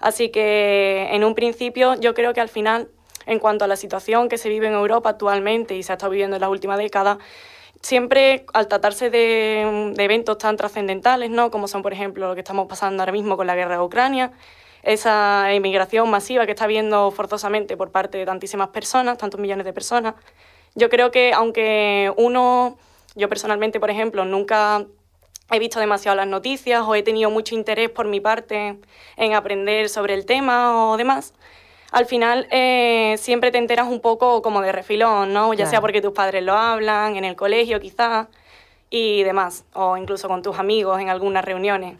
Así 0.00 0.30
que 0.30 1.08
en 1.12 1.24
un 1.24 1.34
principio 1.34 1.94
yo 1.94 2.14
creo 2.14 2.34
que 2.34 2.40
al 2.40 2.48
final, 2.48 2.88
en 3.26 3.38
cuanto 3.38 3.64
a 3.64 3.68
la 3.68 3.76
situación 3.76 4.28
que 4.28 4.38
se 4.38 4.48
vive 4.48 4.66
en 4.66 4.74
Europa 4.74 5.10
actualmente 5.10 5.76
y 5.76 5.82
se 5.82 5.92
ha 5.92 5.94
estado 5.94 6.10
viviendo 6.10 6.36
en 6.36 6.40
la 6.40 6.48
última 6.48 6.76
década, 6.76 7.18
siempre 7.80 8.46
al 8.52 8.66
tratarse 8.68 9.10
de, 9.10 9.94
eventos 9.98 10.38
tan 10.38 10.56
trascendentales, 10.56 11.30
¿no? 11.30 11.50
como 11.50 11.68
son 11.68 11.82
por 11.82 11.92
ejemplo 11.92 12.28
lo 12.28 12.34
que 12.34 12.40
estamos 12.40 12.66
pasando 12.66 13.02
ahora 13.02 13.12
mismo 13.12 13.36
con 13.36 13.46
la 13.46 13.54
guerra 13.54 13.76
de 13.76 13.82
Ucrania, 13.82 14.32
esa 14.82 15.52
inmigración 15.54 16.10
masiva 16.10 16.44
que 16.46 16.52
está 16.52 16.64
habiendo 16.64 17.10
forzosamente 17.10 17.76
por 17.76 17.90
parte 17.90 18.18
de 18.18 18.26
tantísimas 18.26 18.68
personas, 18.68 19.16
tantos 19.18 19.40
millones 19.40 19.64
de 19.64 19.72
personas, 19.72 20.14
yo 20.74 20.88
creo 20.90 21.10
que 21.10 21.32
aunque 21.32 22.12
uno, 22.16 22.76
yo 23.14 23.28
personalmente, 23.28 23.80
por 23.80 23.90
ejemplo, 23.90 24.24
nunca 24.24 24.84
he 25.50 25.58
visto 25.58 25.78
demasiado 25.78 26.16
las 26.16 26.26
noticias 26.26 26.82
o 26.86 26.94
he 26.94 27.02
tenido 27.02 27.30
mucho 27.30 27.54
interés 27.54 27.90
por 27.90 28.06
mi 28.06 28.20
parte 28.20 28.78
en 29.16 29.34
aprender 29.34 29.88
sobre 29.88 30.14
el 30.14 30.26
tema 30.26 30.90
o 30.90 30.96
demás, 30.96 31.34
al 31.92 32.06
final 32.06 32.48
eh, 32.50 33.14
siempre 33.18 33.52
te 33.52 33.58
enteras 33.58 33.86
un 33.86 34.00
poco 34.00 34.42
como 34.42 34.60
de 34.62 34.72
refilón, 34.72 35.32
¿no? 35.32 35.54
Ya 35.54 35.66
sea 35.66 35.80
porque 35.80 36.00
tus 36.00 36.12
padres 36.12 36.42
lo 36.42 36.54
hablan, 36.54 37.16
en 37.16 37.24
el 37.24 37.36
colegio 37.36 37.78
quizás 37.78 38.26
y 38.90 39.22
demás, 39.22 39.64
o 39.74 39.96
incluso 39.96 40.26
con 40.26 40.42
tus 40.42 40.58
amigos 40.58 41.00
en 41.00 41.08
algunas 41.08 41.44
reuniones. 41.44 41.96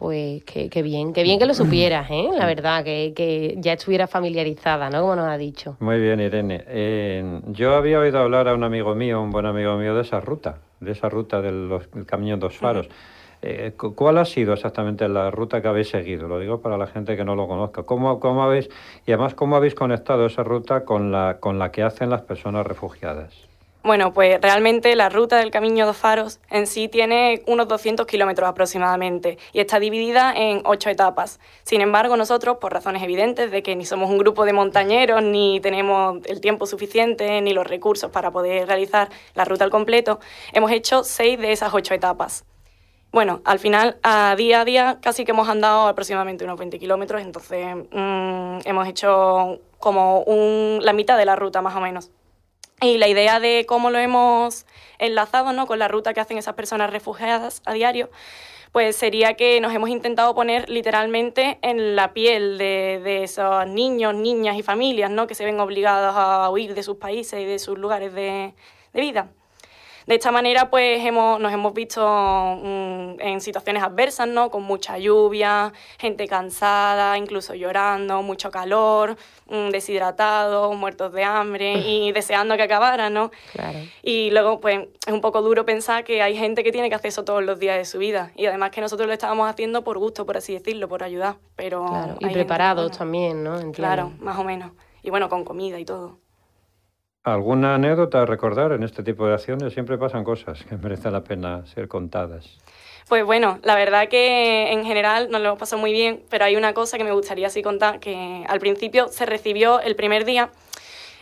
Pues 0.00 0.42
qué, 0.44 0.82
bien, 0.82 1.12
qué 1.12 1.22
bien 1.22 1.38
que 1.38 1.44
lo 1.44 1.52
supieras, 1.52 2.10
¿eh? 2.10 2.30
La 2.34 2.46
verdad, 2.46 2.82
que, 2.82 3.54
ya 3.58 3.74
estuviera 3.74 4.06
familiarizada, 4.06 4.88
¿no? 4.88 5.02
Como 5.02 5.14
nos 5.14 5.28
ha 5.28 5.36
dicho. 5.36 5.76
Muy 5.78 6.00
bien, 6.00 6.20
Irene. 6.20 6.64
Eh, 6.68 7.42
yo 7.48 7.74
había 7.74 8.00
oído 8.00 8.18
hablar 8.18 8.48
a 8.48 8.54
un 8.54 8.64
amigo 8.64 8.94
mío, 8.94 9.20
un 9.20 9.30
buen 9.30 9.44
amigo 9.44 9.76
mío, 9.76 9.94
de 9.94 10.00
esa 10.00 10.18
ruta, 10.18 10.56
de 10.80 10.92
esa 10.92 11.10
ruta 11.10 11.42
del, 11.42 11.68
Camino 12.06 12.38
Dos 12.38 12.56
Faros. 12.56 12.88
Eh, 13.42 13.74
¿Cuál 13.76 14.16
ha 14.16 14.24
sido 14.24 14.54
exactamente 14.54 15.06
la 15.06 15.30
ruta 15.30 15.60
que 15.60 15.68
habéis 15.68 15.90
seguido? 15.90 16.28
Lo 16.28 16.38
digo 16.38 16.62
para 16.62 16.78
la 16.78 16.86
gente 16.86 17.14
que 17.14 17.24
no 17.26 17.34
lo 17.34 17.46
conozca. 17.46 17.82
¿Cómo, 17.82 18.20
cómo 18.20 18.42
habéis, 18.42 18.70
y 19.04 19.12
además, 19.12 19.34
cómo 19.34 19.56
habéis 19.56 19.74
conectado 19.74 20.24
esa 20.24 20.42
ruta 20.42 20.86
con 20.86 21.12
la, 21.12 21.36
con 21.40 21.58
la 21.58 21.70
que 21.72 21.82
hacen 21.82 22.08
las 22.08 22.22
personas 22.22 22.66
refugiadas? 22.66 23.49
Bueno, 23.82 24.12
pues 24.12 24.38
realmente 24.42 24.94
la 24.94 25.08
ruta 25.08 25.38
del 25.38 25.50
Camino 25.50 25.86
dos 25.86 25.96
Faros 25.96 26.38
en 26.50 26.66
sí 26.66 26.88
tiene 26.88 27.42
unos 27.46 27.66
200 27.66 28.06
kilómetros 28.06 28.46
aproximadamente 28.46 29.38
y 29.54 29.60
está 29.60 29.80
dividida 29.80 30.34
en 30.36 30.60
ocho 30.66 30.90
etapas. 30.90 31.40
Sin 31.62 31.80
embargo, 31.80 32.14
nosotros, 32.18 32.58
por 32.58 32.74
razones 32.74 33.02
evidentes 33.02 33.50
de 33.50 33.62
que 33.62 33.74
ni 33.76 33.86
somos 33.86 34.10
un 34.10 34.18
grupo 34.18 34.44
de 34.44 34.52
montañeros, 34.52 35.22
ni 35.22 35.60
tenemos 35.60 36.18
el 36.26 36.42
tiempo 36.42 36.66
suficiente, 36.66 37.40
ni 37.40 37.54
los 37.54 37.66
recursos 37.66 38.10
para 38.10 38.30
poder 38.30 38.68
realizar 38.68 39.08
la 39.34 39.46
ruta 39.46 39.64
al 39.64 39.70
completo, 39.70 40.20
hemos 40.52 40.70
hecho 40.72 41.02
seis 41.02 41.38
de 41.38 41.52
esas 41.52 41.72
ocho 41.72 41.94
etapas. 41.94 42.44
Bueno, 43.12 43.40
al 43.46 43.58
final, 43.58 43.98
a 44.02 44.36
día 44.36 44.60
a 44.60 44.64
día, 44.66 44.98
casi 45.00 45.24
que 45.24 45.32
hemos 45.32 45.48
andado 45.48 45.88
aproximadamente 45.88 46.44
unos 46.44 46.58
20 46.58 46.78
kilómetros, 46.78 47.22
entonces 47.22 47.74
mm, 47.90 48.58
hemos 48.66 48.86
hecho 48.86 49.58
como 49.78 50.24
la 50.80 50.92
mitad 50.92 51.16
de 51.16 51.24
la 51.24 51.34
ruta 51.34 51.62
más 51.62 51.74
o 51.74 51.80
menos. 51.80 52.10
Y 52.82 52.96
la 52.98 53.08
idea 53.08 53.40
de 53.40 53.66
cómo 53.68 53.90
lo 53.90 53.98
hemos 53.98 54.64
enlazado 54.98 55.52
¿no? 55.52 55.66
con 55.66 55.78
la 55.78 55.88
ruta 55.88 56.14
que 56.14 56.20
hacen 56.20 56.38
esas 56.38 56.54
personas 56.54 56.90
refugiadas 56.90 57.60
a 57.66 57.74
diario, 57.74 58.10
pues 58.72 58.96
sería 58.96 59.34
que 59.34 59.60
nos 59.60 59.74
hemos 59.74 59.90
intentado 59.90 60.34
poner 60.34 60.70
literalmente 60.70 61.58
en 61.60 61.94
la 61.94 62.14
piel 62.14 62.56
de, 62.56 63.22
esos 63.22 63.66
niños, 63.66 64.14
niñas 64.14 64.56
y 64.56 64.62
familias 64.62 65.10
¿no? 65.10 65.26
que 65.26 65.34
se 65.34 65.44
ven 65.44 65.60
obligados 65.60 66.14
a 66.16 66.48
huir 66.50 66.74
de 66.74 66.82
sus 66.82 66.96
países 66.96 67.40
y 67.40 67.44
de 67.44 67.58
sus 67.58 67.78
lugares 67.78 68.14
de 68.14 68.54
vida. 68.94 69.30
De 70.06 70.14
esta 70.14 70.30
manera, 70.32 70.70
pues 70.70 71.04
hemos, 71.04 71.40
nos 71.40 71.52
hemos 71.52 71.74
visto 71.74 72.00
mm, 72.02 73.20
en 73.20 73.40
situaciones 73.40 73.82
adversas, 73.82 74.28
¿no? 74.28 74.50
Con 74.50 74.62
mucha 74.62 74.98
lluvia, 74.98 75.72
gente 75.98 76.26
cansada, 76.26 77.16
incluso 77.18 77.54
llorando, 77.54 78.22
mucho 78.22 78.50
calor, 78.50 79.16
mm, 79.48 79.70
deshidratados, 79.70 80.74
muertos 80.76 81.12
de 81.12 81.24
hambre 81.24 81.74
y 81.86 82.12
deseando 82.12 82.56
que 82.56 82.62
acabara, 82.62 83.10
¿no? 83.10 83.30
Claro. 83.52 83.78
Y 84.02 84.30
luego, 84.30 84.60
pues 84.60 84.88
es 85.06 85.12
un 85.12 85.20
poco 85.20 85.42
duro 85.42 85.64
pensar 85.64 86.04
que 86.04 86.22
hay 86.22 86.36
gente 86.36 86.64
que 86.64 86.72
tiene 86.72 86.88
que 86.88 86.94
hacer 86.94 87.08
eso 87.08 87.24
todos 87.24 87.42
los 87.42 87.58
días 87.58 87.76
de 87.76 87.84
su 87.84 87.98
vida 87.98 88.32
y 88.36 88.46
además 88.46 88.70
que 88.70 88.80
nosotros 88.80 89.06
lo 89.06 89.12
estábamos 89.12 89.48
haciendo 89.48 89.84
por 89.84 89.98
gusto, 89.98 90.24
por 90.26 90.36
así 90.36 90.54
decirlo, 90.54 90.88
por 90.88 91.02
ayudar, 91.02 91.36
pero... 91.56 92.16
Y 92.20 92.28
preparados 92.28 92.96
también, 92.96 93.42
¿no? 93.42 93.72
Claro, 93.72 94.12
más 94.20 94.38
o 94.38 94.44
menos. 94.44 94.72
Y 95.02 95.10
bueno, 95.10 95.28
con 95.28 95.44
comida 95.44 95.78
y 95.78 95.84
todo. 95.84 96.19
¿Alguna 97.22 97.74
anécdota 97.74 98.22
a 98.22 98.24
recordar 98.24 98.72
en 98.72 98.82
este 98.82 99.02
tipo 99.02 99.26
de 99.26 99.34
acciones? 99.34 99.74
Siempre 99.74 99.98
pasan 99.98 100.24
cosas 100.24 100.64
que 100.64 100.76
merecen 100.82 101.12
la 101.12 101.22
pena 101.22 101.66
ser 101.66 101.86
contadas. 101.86 102.58
Pues 103.10 103.26
bueno, 103.26 103.58
la 103.62 103.74
verdad 103.74 104.08
que 104.08 104.72
en 104.72 104.86
general 104.86 105.30
nos 105.30 105.42
lo 105.42 105.58
pasado 105.58 105.80
muy 105.80 105.92
bien, 105.92 106.22
pero 106.30 106.46
hay 106.46 106.56
una 106.56 106.72
cosa 106.72 106.96
que 106.96 107.04
me 107.04 107.12
gustaría 107.12 107.48
así 107.48 107.62
contar, 107.62 108.00
que 108.00 108.44
al 108.48 108.58
principio 108.58 109.08
se 109.08 109.26
recibió 109.26 109.80
el 109.80 109.96
primer 109.96 110.24
día 110.24 110.50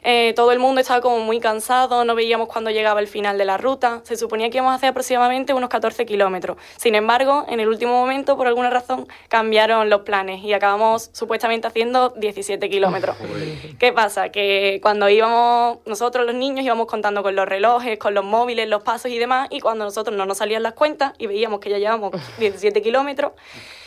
eh, 0.02 0.32
todo 0.34 0.52
el 0.52 0.58
mundo 0.58 0.80
estaba 0.80 1.00
como 1.00 1.20
muy 1.20 1.40
cansado, 1.40 2.04
no 2.04 2.14
veíamos 2.14 2.48
cuándo 2.48 2.70
llegaba 2.70 3.00
el 3.00 3.08
final 3.08 3.38
de 3.38 3.44
la 3.44 3.58
ruta. 3.58 4.00
Se 4.04 4.16
suponía 4.16 4.50
que 4.50 4.58
íbamos 4.58 4.72
a 4.72 4.76
hacer 4.76 4.90
aproximadamente 4.90 5.52
unos 5.52 5.68
14 5.68 6.06
kilómetros. 6.06 6.56
Sin 6.76 6.94
embargo, 6.94 7.46
en 7.48 7.60
el 7.60 7.68
último 7.68 7.92
momento, 7.92 8.36
por 8.36 8.46
alguna 8.46 8.70
razón, 8.70 9.08
cambiaron 9.28 9.90
los 9.90 10.02
planes 10.02 10.44
y 10.44 10.52
acabamos 10.52 11.10
supuestamente 11.12 11.66
haciendo 11.66 12.10
17 12.10 12.68
kilómetros. 12.70 13.16
¿Qué 13.78 13.92
pasa? 13.92 14.30
Que 14.30 14.80
cuando 14.82 15.08
íbamos, 15.08 15.78
nosotros 15.86 16.26
los 16.26 16.34
niños 16.34 16.64
íbamos 16.64 16.86
contando 16.86 17.22
con 17.22 17.34
los 17.34 17.46
relojes, 17.46 17.98
con 17.98 18.14
los 18.14 18.24
móviles, 18.24 18.68
los 18.68 18.82
pasos 18.82 19.10
y 19.10 19.18
demás, 19.18 19.48
y 19.50 19.60
cuando 19.60 19.84
nosotros 19.84 20.16
no 20.16 20.26
nos 20.26 20.38
salían 20.38 20.62
las 20.62 20.74
cuentas 20.74 21.12
y 21.18 21.26
veíamos 21.26 21.60
que 21.60 21.70
ya 21.70 21.78
llevamos 21.78 22.12
17 22.38 22.82
kilómetros, 22.82 23.32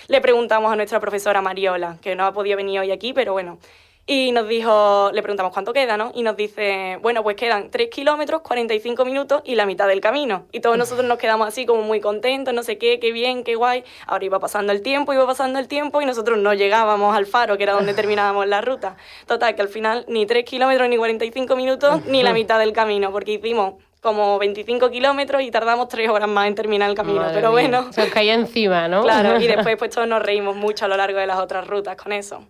le 0.08 0.22
preguntamos 0.22 0.72
a 0.72 0.75
nuestra 0.75 1.00
profesora 1.00 1.41
Mariola, 1.41 1.98
que 2.01 2.15
no 2.15 2.25
ha 2.25 2.34
podido 2.34 2.58
venir 2.58 2.80
hoy 2.80 2.91
aquí, 2.91 3.13
pero 3.13 3.34
bueno, 3.34 3.60
y 4.08 4.31
nos 4.31 4.48
dijo, 4.48 5.12
le 5.13 5.22
preguntamos 5.22 5.53
cuánto 5.53 5.74
queda, 5.74 5.96
¿no? 5.96 6.12
Y 6.15 6.24
nos 6.24 6.36
dice, 6.36 6.98
bueno, 7.01 7.24
pues 7.24 7.36
quedan 7.36 7.70
3 7.70 7.89
kilómetros, 7.89 8.41
45 8.41 9.05
minutos 9.05 9.41
y 9.46 9.55
la 9.55 9.65
mitad 9.65 9.88
del 9.88 10.01
camino. 10.01 10.46
Y 10.51 10.60
todos 10.60 10.77
nosotros 10.77 11.08
nos 11.08 11.17
quedamos 11.17 11.48
así 11.48 11.65
como 11.65 11.84
muy 11.84 12.01
contentos, 12.01 12.53
no 12.53 12.63
sé 12.63 12.77
qué, 12.77 13.00
qué 13.00 13.12
bien, 13.12 13.43
qué 13.43 13.55
guay. 13.55 13.84
Ahora 14.08 14.25
iba 14.25 14.39
pasando 14.39 14.74
el 14.74 14.81
tiempo, 14.81 15.13
iba 15.13 15.25
pasando 15.25 15.60
el 15.60 15.67
tiempo 15.67 16.01
y 16.01 16.05
nosotros 16.05 16.39
no 16.39 16.53
llegábamos 16.53 17.15
al 17.15 17.25
faro, 17.25 17.58
que 17.58 17.63
era 17.63 17.74
donde 17.74 17.93
terminábamos 18.01 18.48
la 18.48 18.62
ruta. 18.62 18.98
Total, 19.27 19.55
que 19.55 19.62
al 19.62 19.70
final 19.70 20.03
ni 20.08 20.25
3 20.25 20.46
kilómetros, 20.46 20.89
ni 20.89 20.98
45 20.98 21.55
minutos, 21.55 22.05
ni 22.05 22.24
la 22.24 22.34
mitad 22.34 22.60
del 22.60 22.74
camino, 22.74 23.12
porque 23.12 23.34
hicimos 23.34 23.75
como 24.01 24.39
25 24.39 24.89
kilómetros 24.89 25.43
y 25.43 25.51
tardamos 25.51 25.88
3 25.88 26.10
horas 26.10 26.27
más 26.27 26.48
en 26.48 26.55
terminar 26.55 26.89
el 26.89 26.96
camino. 26.96 27.24
pero 27.34 27.51
bueno. 27.51 27.93
Se 27.93 28.01
os 28.01 28.10
caía 28.10 28.34
encima, 28.34 28.88
¿no? 28.88 29.03
Claro, 29.03 29.39
y 29.39 29.48
después 29.55 29.77
pues 29.77 29.91
todos 29.91 30.08
nos 30.08 30.24
reímos 30.24 30.55
mucho 30.55 30.86
a 30.86 30.88
lo 30.88 30.98
largo 30.98 31.20
de 31.20 31.27
las 31.27 31.39
otras 31.39 31.67
rutas 31.67 31.96
con 31.96 32.12
eso. 32.12 32.43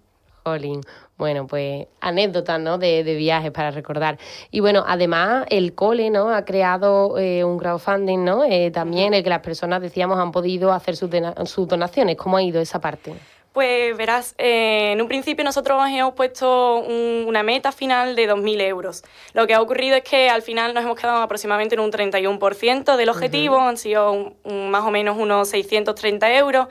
Jolín. 0.44 0.82
Bueno, 1.22 1.46
pues 1.46 1.86
anécdotas, 2.00 2.60
¿no? 2.60 2.80
De, 2.80 3.04
viajes 3.04 3.52
para 3.52 3.70
recordar. 3.70 4.18
Y 4.50 4.60
bueno, 4.60 4.84
además 4.88 5.46
el 5.52 5.76
cole, 5.76 6.10
¿no? 6.10 6.32
Ha 6.32 6.46
creado 6.46 7.16
eh, 7.20 7.44
un 7.44 7.60
crowdfunding, 7.60 8.24
¿no? 8.24 8.44
Eh, 8.44 8.72
también 8.72 9.14
el 9.14 9.22
que 9.22 9.30
las 9.30 9.42
personas, 9.42 9.84
decíamos, 9.84 10.18
han 10.18 10.32
podido 10.32 10.74
hacer 10.74 10.96
sus, 10.96 11.12
sus 11.46 11.68
donaciones. 11.68 12.18
¿Cómo 12.18 12.38
ha 12.38 12.42
ido 12.42 12.60
esa 12.60 12.82
parte? 12.82 13.14
Pues 13.54 13.96
verás, 13.96 14.34
eh, 14.40 14.94
en 14.94 15.02
un 15.02 15.08
principio 15.08 15.44
nosotros 15.44 15.80
hemos 15.90 16.16
puesto 16.16 16.78
una 16.80 17.44
meta 17.44 17.72
final 17.72 18.16
de 18.16 18.28
2.000 18.28 18.62
euros. 18.62 19.04
Lo 19.34 19.46
que 19.46 19.54
ha 19.54 19.62
ocurrido 19.62 19.98
es 19.98 20.04
que 20.04 20.28
al 20.28 20.42
final 20.42 20.74
nos 20.74 20.84
hemos 20.84 21.00
quedado 21.00 21.22
aproximadamente 21.22 21.76
en 21.76 21.82
un 21.82 21.92
31% 21.92 22.96
del 22.96 23.10
objetivo, 23.10 23.60
han 23.60 23.78
sido 23.78 24.34
más 24.44 24.84
o 24.86 24.90
menos 24.90 25.18
unos 25.20 25.50
630 25.50 26.36
euros 26.36 26.68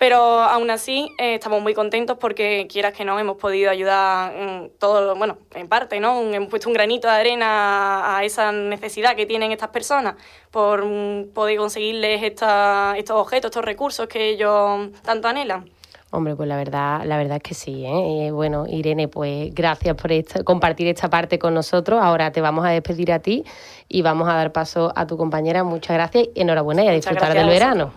Pero 0.00 0.16
aún 0.16 0.70
así 0.70 1.14
eh, 1.18 1.34
estamos 1.34 1.60
muy 1.60 1.74
contentos 1.74 2.16
porque 2.18 2.66
quieras 2.70 2.94
que 2.94 3.04
no 3.04 3.18
hemos 3.18 3.36
podido 3.36 3.70
ayudar 3.70 4.70
todo, 4.78 5.14
bueno, 5.14 5.36
en 5.54 5.68
parte, 5.68 6.00
¿no? 6.00 6.22
hemos 6.22 6.48
puesto 6.48 6.70
un 6.70 6.72
granito 6.72 7.06
de 7.06 7.12
arena 7.12 8.16
a 8.16 8.24
esa 8.24 8.50
necesidad 8.50 9.14
que 9.14 9.26
tienen 9.26 9.52
estas 9.52 9.68
personas 9.68 10.14
por 10.50 10.86
poder 11.34 11.58
conseguirles 11.58 12.22
esta, 12.22 12.94
estos 12.96 13.14
objetos, 13.18 13.50
estos 13.50 13.62
recursos 13.62 14.08
que 14.08 14.30
ellos 14.30 14.88
tanto 15.02 15.28
anhelan. 15.28 15.70
Hombre, 16.12 16.34
pues 16.34 16.48
la 16.48 16.56
verdad, 16.56 17.02
la 17.04 17.18
verdad 17.18 17.36
es 17.36 17.42
que 17.42 17.54
sí. 17.54 17.84
¿eh? 17.84 18.28
Eh, 18.28 18.30
bueno, 18.30 18.64
Irene, 18.66 19.06
pues 19.06 19.54
gracias 19.54 19.94
por 19.96 20.10
compartir 20.44 20.86
esta 20.88 21.10
parte 21.10 21.38
con 21.38 21.52
nosotros. 21.52 22.00
Ahora 22.02 22.32
te 22.32 22.40
vamos 22.40 22.64
a 22.64 22.70
despedir 22.70 23.12
a 23.12 23.18
ti 23.18 23.44
y 23.86 24.00
vamos 24.00 24.30
a 24.30 24.32
dar 24.32 24.50
paso 24.50 24.94
a 24.96 25.06
tu 25.06 25.18
compañera. 25.18 25.62
Muchas 25.62 25.94
gracias 25.94 26.28
y 26.34 26.40
enhorabuena 26.40 26.84
y 26.84 26.88
a 26.88 26.92
disfrutar 26.92 27.34
del 27.34 27.48
verano. 27.48 27.92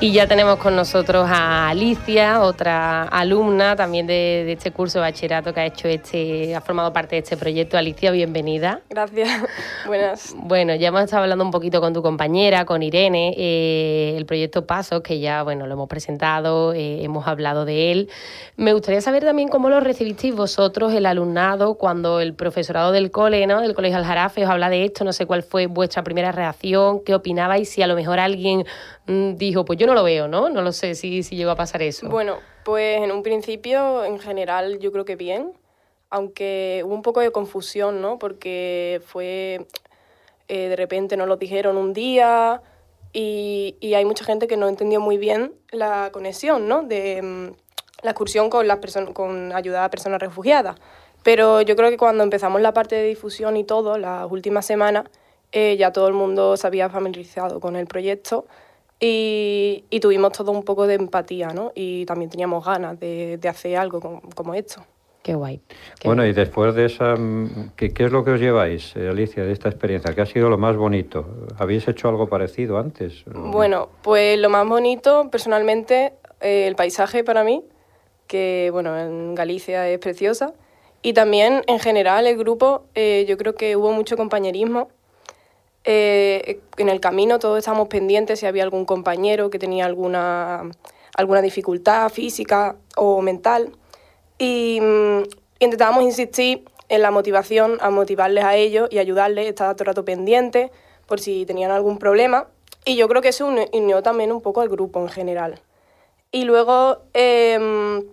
Y 0.00 0.12
ya 0.12 0.28
tenemos 0.28 0.58
con 0.58 0.76
nosotros 0.76 1.26
a 1.28 1.68
Alicia, 1.68 2.42
otra 2.42 3.02
alumna 3.02 3.74
también 3.74 4.06
de, 4.06 4.52
este 4.52 4.70
curso 4.70 4.98
de 4.98 5.02
bachillerato 5.02 5.52
que 5.52 5.58
ha 5.58 5.66
hecho 5.66 5.88
este, 5.88 6.54
ha 6.54 6.60
formado 6.60 6.92
parte 6.92 7.16
de 7.16 7.22
este 7.22 7.36
proyecto. 7.36 7.76
Alicia, 7.76 8.12
bienvenida. 8.12 8.80
Gracias. 8.90 9.28
Buenas. 9.88 10.36
Bueno, 10.38 10.76
ya 10.76 10.88
hemos 10.88 11.02
estado 11.02 11.24
hablando 11.24 11.44
un 11.44 11.50
poquito 11.50 11.80
con 11.80 11.94
tu 11.94 12.00
compañera, 12.00 12.64
con 12.64 12.84
Irene, 12.84 13.34
eh, 13.36 14.14
el 14.16 14.24
proyecto 14.24 14.66
Pasos, 14.66 15.00
que 15.00 15.18
ya 15.18 15.42
bueno 15.42 15.66
lo 15.66 15.72
hemos 15.72 15.88
presentado, 15.88 16.74
eh, 16.74 17.02
hemos 17.02 17.26
hablado 17.26 17.64
de 17.64 17.90
él. 17.90 18.08
Me 18.56 18.72
gustaría 18.74 19.00
saber 19.00 19.24
también 19.24 19.48
cómo 19.48 19.68
lo 19.68 19.80
recibisteis 19.80 20.32
vosotros, 20.32 20.92
el 20.92 21.06
alumnado, 21.06 21.74
cuando 21.74 22.20
el 22.20 22.34
profesorado 22.34 22.92
del 22.92 23.10
cole, 23.10 23.44
¿no? 23.48 23.60
del 23.60 23.74
Colegio 23.74 23.98
Aljarafe, 23.98 24.44
os 24.44 24.50
habla 24.50 24.70
de 24.70 24.84
esto. 24.84 25.02
No 25.02 25.12
sé 25.12 25.26
cuál 25.26 25.42
fue 25.42 25.66
vuestra 25.66 26.04
primera 26.04 26.30
reacción, 26.30 27.02
qué 27.04 27.16
opinabais, 27.16 27.68
si 27.68 27.82
a 27.82 27.88
lo 27.88 27.96
mejor 27.96 28.20
alguien 28.20 28.64
dijo, 29.08 29.64
pues 29.64 29.78
yo 29.78 29.86
no 29.86 29.94
lo 29.94 30.04
veo, 30.04 30.28
¿no? 30.28 30.48
No 30.50 30.60
lo 30.60 30.72
sé 30.72 30.94
si, 30.94 31.22
si 31.22 31.36
llegó 31.36 31.50
a 31.50 31.56
pasar 31.56 31.82
eso. 31.82 32.08
Bueno, 32.08 32.38
pues 32.64 33.02
en 33.02 33.10
un 33.10 33.22
principio, 33.22 34.04
en 34.04 34.18
general, 34.18 34.78
yo 34.80 34.92
creo 34.92 35.04
que 35.04 35.16
bien, 35.16 35.52
aunque 36.10 36.82
hubo 36.84 36.94
un 36.94 37.02
poco 37.02 37.20
de 37.20 37.32
confusión, 37.32 38.02
¿no? 38.02 38.18
Porque 38.18 39.00
fue, 39.06 39.66
eh, 40.48 40.68
de 40.68 40.76
repente 40.76 41.16
nos 41.16 41.26
lo 41.26 41.36
dijeron 41.36 41.78
un 41.78 41.94
día 41.94 42.60
y, 43.12 43.76
y, 43.80 43.94
hay 43.94 44.04
mucha 44.04 44.24
gente 44.24 44.46
que 44.46 44.58
no 44.58 44.68
entendió 44.68 45.00
muy 45.00 45.16
bien 45.16 45.54
la 45.70 46.10
conexión, 46.12 46.68
¿no? 46.68 46.82
De 46.82 47.22
mm, 47.22 47.48
la 48.02 48.10
excursión 48.10 48.50
con, 48.50 48.68
las 48.68 48.78
con 49.14 49.52
ayuda 49.54 49.84
a 49.84 49.90
personas 49.90 50.20
refugiadas. 50.20 50.76
Pero 51.22 51.62
yo 51.62 51.76
creo 51.76 51.88
que 51.90 51.96
cuando 51.96 52.22
empezamos 52.22 52.60
la 52.60 52.74
parte 52.74 52.94
de 52.94 53.04
difusión 53.04 53.56
y 53.56 53.64
todo, 53.64 53.96
las 53.96 54.30
últimas 54.30 54.66
semanas, 54.66 55.06
eh, 55.52 55.76
ya 55.78 55.92
todo 55.92 56.08
el 56.08 56.14
mundo 56.14 56.58
se 56.58 56.66
había 56.66 56.90
familiarizado 56.90 57.58
con 57.58 57.74
el 57.74 57.86
proyecto 57.86 58.46
y, 59.00 60.00
tuvimos 60.00 60.32
todo 60.32 60.50
un 60.52 60.64
poco 60.64 60.86
de 60.86 60.94
empatía, 60.94 61.48
¿no? 61.48 61.72
Y 61.74 62.04
también 62.06 62.30
teníamos 62.30 62.64
ganas 62.64 62.98
de, 62.98 63.38
hacer 63.48 63.76
algo 63.76 64.20
como, 64.34 64.54
esto. 64.54 64.84
Qué 65.22 65.34
guay. 65.34 65.60
bueno, 66.04 66.24
y 66.24 66.32
después 66.32 66.74
de 66.74 66.86
esa, 66.86 67.14
¿qué, 67.76 67.92
¿qué, 67.92 68.04
es 68.04 68.12
lo 68.12 68.24
que 68.24 68.30
os 68.30 68.40
lleváis, 68.40 68.96
eh, 68.96 69.08
Alicia, 69.08 69.44
de 69.44 69.52
esta 69.52 69.68
experiencia? 69.68 70.14
¿Qué 70.14 70.22
ha 70.22 70.26
sido 70.26 70.48
lo 70.48 70.56
más 70.56 70.76
bonito? 70.76 71.26
¿Habéis 71.58 71.86
hecho 71.86 72.08
algo 72.08 72.28
parecido 72.28 72.78
antes? 72.78 73.24
Bueno, 73.26 73.90
pues 74.02 74.38
lo 74.38 74.48
más 74.48 74.66
bonito, 74.66 75.28
personalmente, 75.30 76.14
eh, 76.40 76.66
el 76.66 76.76
paisaje 76.76 77.24
para 77.24 77.44
mí, 77.44 77.62
que, 78.26 78.70
bueno, 78.72 78.98
en 78.98 79.34
Galicia 79.34 79.88
es 79.88 79.98
preciosa. 79.98 80.54
Y 81.02 81.12
también, 81.12 81.62
en 81.66 81.78
general, 81.78 82.26
el 82.26 82.38
grupo, 82.38 82.84
eh, 82.94 83.26
yo 83.28 83.36
creo 83.36 83.54
que 83.54 83.76
hubo 83.76 83.92
mucho 83.92 84.16
compañerismo 84.16 84.88
eh, 85.90 86.60
en 86.76 86.90
el 86.90 87.00
camino 87.00 87.38
todos 87.38 87.56
estábamos 87.56 87.88
pendientes 87.88 88.40
si 88.40 88.46
había 88.46 88.62
algún 88.62 88.84
compañero 88.84 89.48
que 89.48 89.58
tenía 89.58 89.86
alguna, 89.86 90.70
alguna 91.14 91.40
dificultad 91.40 92.10
física 92.10 92.76
o 92.96 93.22
mental 93.22 93.72
y, 94.38 94.80
mm, 94.82 95.22
intentábamos 95.60 96.02
insistir 96.02 96.64
en 96.90 97.00
la 97.00 97.10
motivación, 97.10 97.78
a 97.80 97.88
motivarles 97.88 98.44
a 98.44 98.56
ellos 98.56 98.88
y 98.90 98.98
ayudarles, 98.98 99.46
estar 99.46 99.74
todo 99.74 99.84
el 99.84 99.86
rato 99.86 100.04
pendientes 100.04 100.70
por 101.06 101.20
si 101.20 101.46
tenían 101.46 101.70
algún 101.70 101.98
problema. 101.98 102.48
Y 102.84 102.96
yo 102.96 103.08
creo 103.08 103.22
que 103.22 103.28
eso 103.28 103.46
unió 103.46 104.02
también 104.02 104.30
un 104.30 104.42
poco 104.42 104.60
al 104.60 104.68
grupo 104.68 105.00
en 105.00 105.08
general. 105.08 105.60
Y 106.30 106.44
luego 106.44 107.02
em, 107.14 108.04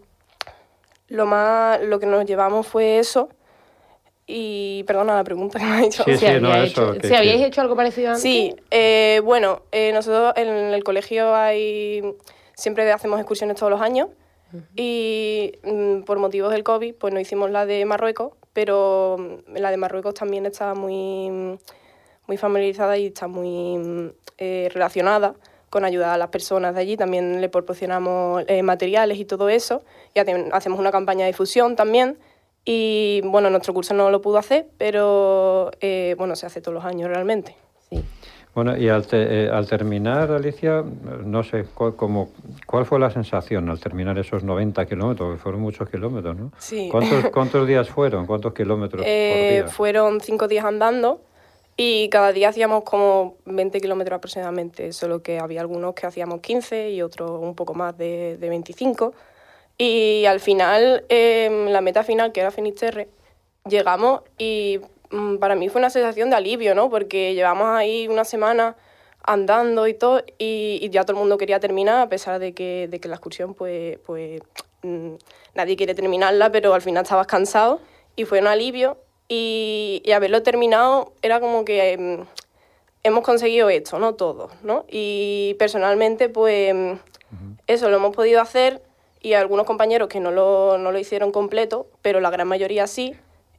lo, 1.07 1.25
más, 1.25 1.81
lo 1.81 1.99
que 1.99 2.05
nos 2.05 2.25
llevamos 2.25 2.67
fue 2.67 2.99
eso, 2.99 3.29
y 4.27 4.83
perdona 4.83 5.15
la 5.15 5.23
pregunta 5.23 5.59
que 5.59 5.65
me 5.65 5.71
ha 5.71 5.83
hecho. 5.83 6.03
Sí, 6.03 6.17
sí, 6.17 6.25
no, 6.41 6.53
eso, 6.55 6.95
¿Si 7.01 7.13
habíais 7.13 7.41
hecho 7.41 7.61
algo 7.61 7.75
parecido 7.75 8.09
antes? 8.09 8.21
Sí, 8.23 8.55
eh, 8.71 9.21
bueno, 9.23 9.61
eh, 9.71 9.91
nosotros 9.93 10.33
en 10.35 10.47
el 10.47 10.83
colegio 10.83 11.35
hay 11.35 12.01
siempre 12.55 12.91
hacemos 12.91 13.19
excursiones 13.19 13.57
todos 13.57 13.69
los 13.69 13.81
años 13.81 14.09
y 14.75 15.51
mm, 15.63 16.03
por 16.03 16.17
motivos 16.17 16.51
del 16.53 16.63
COVID 16.63 16.95
pues 16.95 17.13
no 17.13 17.19
hicimos 17.19 17.51
la 17.51 17.65
de 17.65 17.85
Marruecos, 17.85 18.33
pero 18.53 19.17
mm, 19.19 19.57
la 19.57 19.69
de 19.69 19.77
Marruecos 19.77 20.15
también 20.15 20.45
está 20.45 20.73
muy, 20.73 21.59
muy 22.25 22.37
familiarizada 22.37 22.97
y 22.97 23.07
está 23.07 23.27
muy 23.27 24.11
eh, 24.37 24.69
relacionada 24.73 25.35
con 25.69 25.83
ayudar 25.83 26.11
a 26.11 26.17
las 26.17 26.29
personas 26.29 26.73
de 26.73 26.81
allí. 26.81 26.97
También 26.97 27.41
le 27.41 27.49
proporcionamos 27.49 28.43
materiales 28.63 29.19
y 29.19 29.25
todo 29.25 29.49
eso 29.49 29.83
y 30.15 30.19
hacemos 30.19 30.79
una 30.79 30.91
campaña 30.91 31.25
de 31.25 31.31
difusión 31.31 31.75
también 31.75 32.17
y 32.65 33.21
bueno, 33.23 33.51
nuestro 33.51 33.73
curso 33.73 33.93
no 33.93 34.09
lo 34.09 34.21
pudo 34.21 34.39
hacer, 34.39 34.65
pero 34.79 35.69
eh, 35.81 36.15
bueno, 36.17 36.35
se 36.35 36.47
hace 36.47 36.61
todos 36.61 36.73
los 36.73 36.83
años 36.83 37.09
realmente. 37.09 37.55
Sí. 37.89 38.03
Bueno, 38.55 38.75
y 38.77 38.87
al, 38.87 39.05
eh, 39.11 39.49
al 39.51 39.67
terminar, 39.67 40.31
Alicia, 40.31 40.81
no 41.25 41.43
sé, 41.43 41.65
cómo, 41.75 42.29
¿cuál 42.65 42.85
fue 42.85 42.99
la 42.99 43.11
sensación 43.11 43.69
al 43.69 43.79
terminar 43.81 44.17
esos 44.17 44.43
90 44.43 44.85
kilómetros? 44.85 45.35
Que 45.35 45.41
fueron 45.41 45.61
muchos 45.61 45.89
kilómetros, 45.89 46.37
¿no? 46.37 46.51
Sí. 46.57 46.87
¿Cuántos, 46.89 47.25
cuántos 47.33 47.67
días 47.67 47.89
fueron? 47.89 48.25
¿Cuántos 48.25 48.53
kilómetros 48.53 49.03
eh, 49.05 49.57
por 49.57 49.65
día? 49.65 49.75
Fueron 49.75 50.21
cinco 50.21 50.47
días 50.47 50.63
andando 50.63 51.19
y 51.75 52.07
cada 52.07 52.31
día 52.31 52.47
hacíamos 52.47 52.85
como 52.85 53.35
20 53.45 53.81
kilómetros 53.81 54.15
aproximadamente, 54.17 54.93
solo 54.93 55.21
que 55.21 55.37
había 55.37 55.59
algunos 55.59 55.93
que 55.93 56.07
hacíamos 56.07 56.39
15 56.39 56.91
y 56.91 57.01
otros 57.01 57.31
un 57.31 57.55
poco 57.55 57.73
más 57.73 57.97
de, 57.97 58.37
de 58.37 58.49
25 58.49 59.13
y 59.77 60.25
al 60.25 60.39
final, 60.39 61.05
eh, 61.09 61.67
la 61.69 61.81
meta 61.81 62.03
final, 62.03 62.31
que 62.31 62.39
era 62.39 62.51
Finisterre, 62.51 63.09
llegamos 63.67 64.21
y 64.37 64.79
mm, 65.11 65.37
para 65.37 65.55
mí 65.55 65.69
fue 65.69 65.79
una 65.79 65.89
sensación 65.89 66.29
de 66.29 66.37
alivio, 66.37 66.75
¿no? 66.75 66.89
Porque 66.89 67.33
llevamos 67.33 67.67
ahí 67.69 68.07
una 68.07 68.23
semana 68.23 68.75
andando 69.23 69.87
y 69.87 69.93
todo 69.93 70.23
y, 70.37 70.87
ya 70.91 71.03
todo 71.03 71.13
el 71.13 71.19
mundo 71.19 71.37
quería 71.37 71.59
terminar 71.59 71.99
a 71.99 72.09
pesar 72.09 72.39
de 72.39 72.53
que, 72.53 72.87
de 72.89 72.99
que 72.99 73.07
la 73.07 73.15
excursión 73.15 73.55
pues, 73.55 73.97
pues 74.05 74.41
mm, 74.83 75.15
nadie 75.55 75.75
quiere 75.75 75.95
terminarla 75.95 76.51
pero 76.51 76.75
al 76.75 76.81
final 76.83 77.03
estabas 77.03 77.25
cansado 77.25 77.81
y 78.15 78.25
fue 78.25 78.39
un 78.39 78.45
alivio 78.45 78.97
y, 79.27 80.03
y 80.05 80.11
haberlo 80.11 80.43
terminado 80.43 81.13
era 81.23 81.39
como 81.39 81.65
que 81.65 81.97
mm, 81.97 82.21
hemos 83.03 83.23
conseguido 83.23 83.69
esto, 83.69 83.97
¿no? 83.99 84.13
Todos, 84.13 84.51
¿no? 84.63 84.85
Y 84.89 85.55
personalmente 85.57 86.29
pues 86.29 86.75
eso 87.67 87.89
lo 87.89 87.97
hemos 87.97 88.15
podido 88.15 88.41
hacer 88.41 88.81
y 89.25 89.33
algunos 89.33 89.65
compañeros 89.65 90.07
que 90.07 90.19
no 90.19 90.29
lo, 90.31 90.77
no 90.77 90.91
lo 90.91 90.99
hicieron 90.99 91.31
completo, 91.31 91.87
pero 92.03 92.19
la 92.19 92.29
gran 92.29 92.47
mayoría 92.47 92.85
sí. 92.85 93.15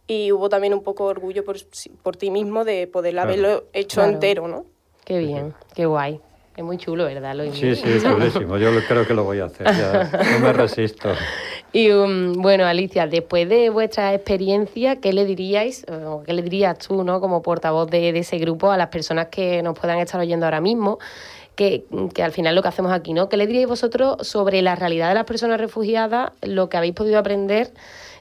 Y 0.06 0.30
hubo 0.30 0.48
también 0.48 0.72
un 0.72 0.82
poco 0.84 1.06
de 1.06 1.10
orgullo 1.10 1.44
por, 1.44 1.56
por 2.04 2.16
ti 2.16 2.30
mismo 2.30 2.64
de 2.64 2.86
poder 2.86 3.14
Claro. 3.14 3.28
haberlo 3.28 3.64
hecho 3.72 3.96
Claro. 4.02 4.12
entero, 4.12 4.46
¿no? 4.46 4.64
Qué 5.04 5.18
bien, 5.18 5.54
qué 5.74 5.86
guay. 5.86 6.20
Es 6.56 6.62
muy 6.64 6.78
chulo, 6.78 7.04
¿verdad? 7.04 7.34
Lo 7.34 7.52
Sí, 7.52 7.74
sí, 7.74 7.82
es 7.90 8.04
chulísimo. 8.04 8.56
Yo 8.58 8.70
lo- 8.70 8.80
creo 8.82 9.06
que 9.06 9.12
lo 9.12 9.24
voy 9.24 9.40
a 9.40 9.46
hacer. 9.46 9.66
Ya, 9.76 10.10
no 10.32 10.38
me 10.38 10.52
resisto. 10.52 11.12
Y 11.72 11.90
um, 11.90 12.32
bueno, 12.40 12.64
Alicia, 12.64 13.06
después 13.08 13.48
de 13.48 13.68
vuestra 13.68 14.14
experiencia, 14.14 14.96
¿qué 15.00 15.12
le 15.12 15.24
diríais, 15.26 15.84
o 15.90 16.22
qué 16.22 16.32
le 16.32 16.42
dirías 16.42 16.78
tú, 16.78 17.02
¿no? 17.02 17.20
como 17.20 17.42
portavoz 17.42 17.90
de, 17.90 18.12
de 18.12 18.20
ese 18.20 18.38
grupo, 18.38 18.70
a 18.70 18.76
las 18.76 18.88
personas 18.88 19.26
que 19.26 19.62
nos 19.62 19.76
puedan 19.78 19.98
estar 19.98 20.20
oyendo 20.20 20.46
ahora 20.46 20.60
mismo? 20.60 20.98
Que, 21.56 21.84
al 22.22 22.32
final 22.32 22.54
lo 22.54 22.60
que 22.62 22.68
hacemos 22.68 22.92
aquí, 22.92 23.14
¿no? 23.14 23.28
¿Qué 23.30 23.36
le 23.38 23.46
diríais 23.46 23.66
vosotros 23.66 24.18
sobre 24.28 24.60
la 24.60 24.74
realidad 24.76 25.08
de 25.08 25.14
las 25.14 25.24
personas 25.24 25.58
refugiadas, 25.58 26.32
lo 26.42 26.68
que 26.68 26.76
habéis 26.76 26.94
podido 26.94 27.18
aprender 27.18 27.72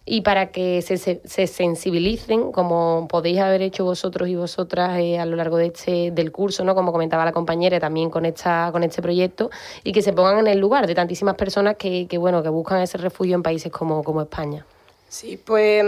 y 0.05 0.21
para 0.21 0.51
que 0.51 0.81
se, 0.81 0.97
se, 0.97 1.19
se 1.25 1.45
sensibilicen, 1.47 2.51
como 2.53 3.07
podéis 3.09 3.39
haber 3.39 3.61
hecho 3.61 3.83
vosotros 3.83 4.29
y 4.29 4.35
vosotras 4.35 4.99
eh, 4.99 5.19
a 5.19 5.25
lo 5.25 5.35
largo 5.35 5.57
de 5.57 5.65
este 5.65 6.11
del 6.11 6.31
curso, 6.31 6.63
¿no? 6.63 6.75
Como 6.75 6.91
comentaba 6.93 7.25
la 7.25 7.33
compañera, 7.33 7.79
también 7.79 8.09
con 8.09 8.25
esta 8.25 8.69
con 8.71 8.83
este 8.83 9.01
proyecto 9.01 9.49
y 9.83 9.91
que 9.91 10.01
se 10.01 10.13
pongan 10.13 10.39
en 10.39 10.47
el 10.47 10.59
lugar 10.59 10.87
de 10.87 10.95
tantísimas 10.95 11.35
personas 11.35 11.75
que, 11.75 12.07
que 12.07 12.17
bueno 12.17 12.41
que 12.41 12.49
buscan 12.49 12.81
ese 12.81 12.97
refugio 12.99 13.35
en 13.35 13.43
países 13.43 13.71
como, 13.71 14.01
como 14.03 14.21
España. 14.21 14.65
Sí, 15.09 15.37
pues 15.43 15.83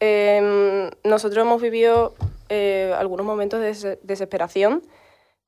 em, 0.00 0.90
nosotros 1.04 1.44
hemos 1.44 1.60
vivido 1.60 2.14
eh, 2.48 2.94
algunos 2.98 3.26
momentos 3.26 3.60
de 3.60 3.66
des- 3.66 3.98
desesperación, 4.02 4.82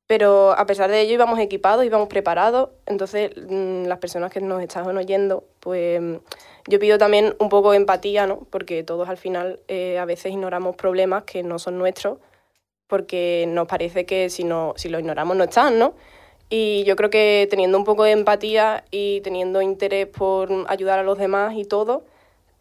pero 0.09 0.53
a 0.59 0.65
pesar 0.65 0.91
de 0.91 1.03
ello 1.03 1.13
íbamos 1.13 1.39
equipados, 1.39 1.85
íbamos 1.85 2.09
preparados, 2.09 2.71
entonces 2.87 3.31
mm, 3.37 3.85
las 3.85 3.99
personas 3.99 4.33
que 4.33 4.41
nos 4.41 4.63
estaban 4.63 4.97
oyendo, 4.97 5.45
pues 5.61 6.01
yo 6.67 6.79
pido 6.79 6.97
también 6.97 7.37
un 7.39 7.51
poco 7.51 7.73
de 7.73 7.77
empatía, 7.77 8.27
¿no? 8.27 8.47
Porque 8.51 8.83
todos 8.83 9.09
al 9.11 9.19
final 9.19 9.61
eh, 9.69 9.99
a 9.99 10.07
veces 10.07 10.33
ignoramos 10.33 10.77
problemas 10.77 11.25
que 11.25 11.43
no 11.43 11.59
son 11.59 11.77
nuestros, 11.79 12.19
porque 12.87 13.45
nos 13.49 13.69
parece 13.69 14.07
que 14.07 14.31
si, 14.31 14.45
no, 14.45 14.73
si 14.77 14.89
los 14.89 15.01
ignoramos 15.01 15.37
no 15.37 15.45
están, 15.45 15.79
¿no? 15.79 15.95
Y 16.49 16.85
yo 16.85 16.97
creo 16.97 17.11
que 17.11 17.47
teniendo 17.51 17.77
un 17.77 17.85
poco 17.85 18.05
de 18.05 18.13
empatía 18.13 18.85
y 18.91 19.21
teniendo 19.21 19.61
interés 19.61 20.07
por 20.07 20.51
ayudar 20.69 20.99
a 20.99 21.03
los 21.03 21.19
demás 21.19 21.55
y 21.55 21.65
todo, 21.67 22.05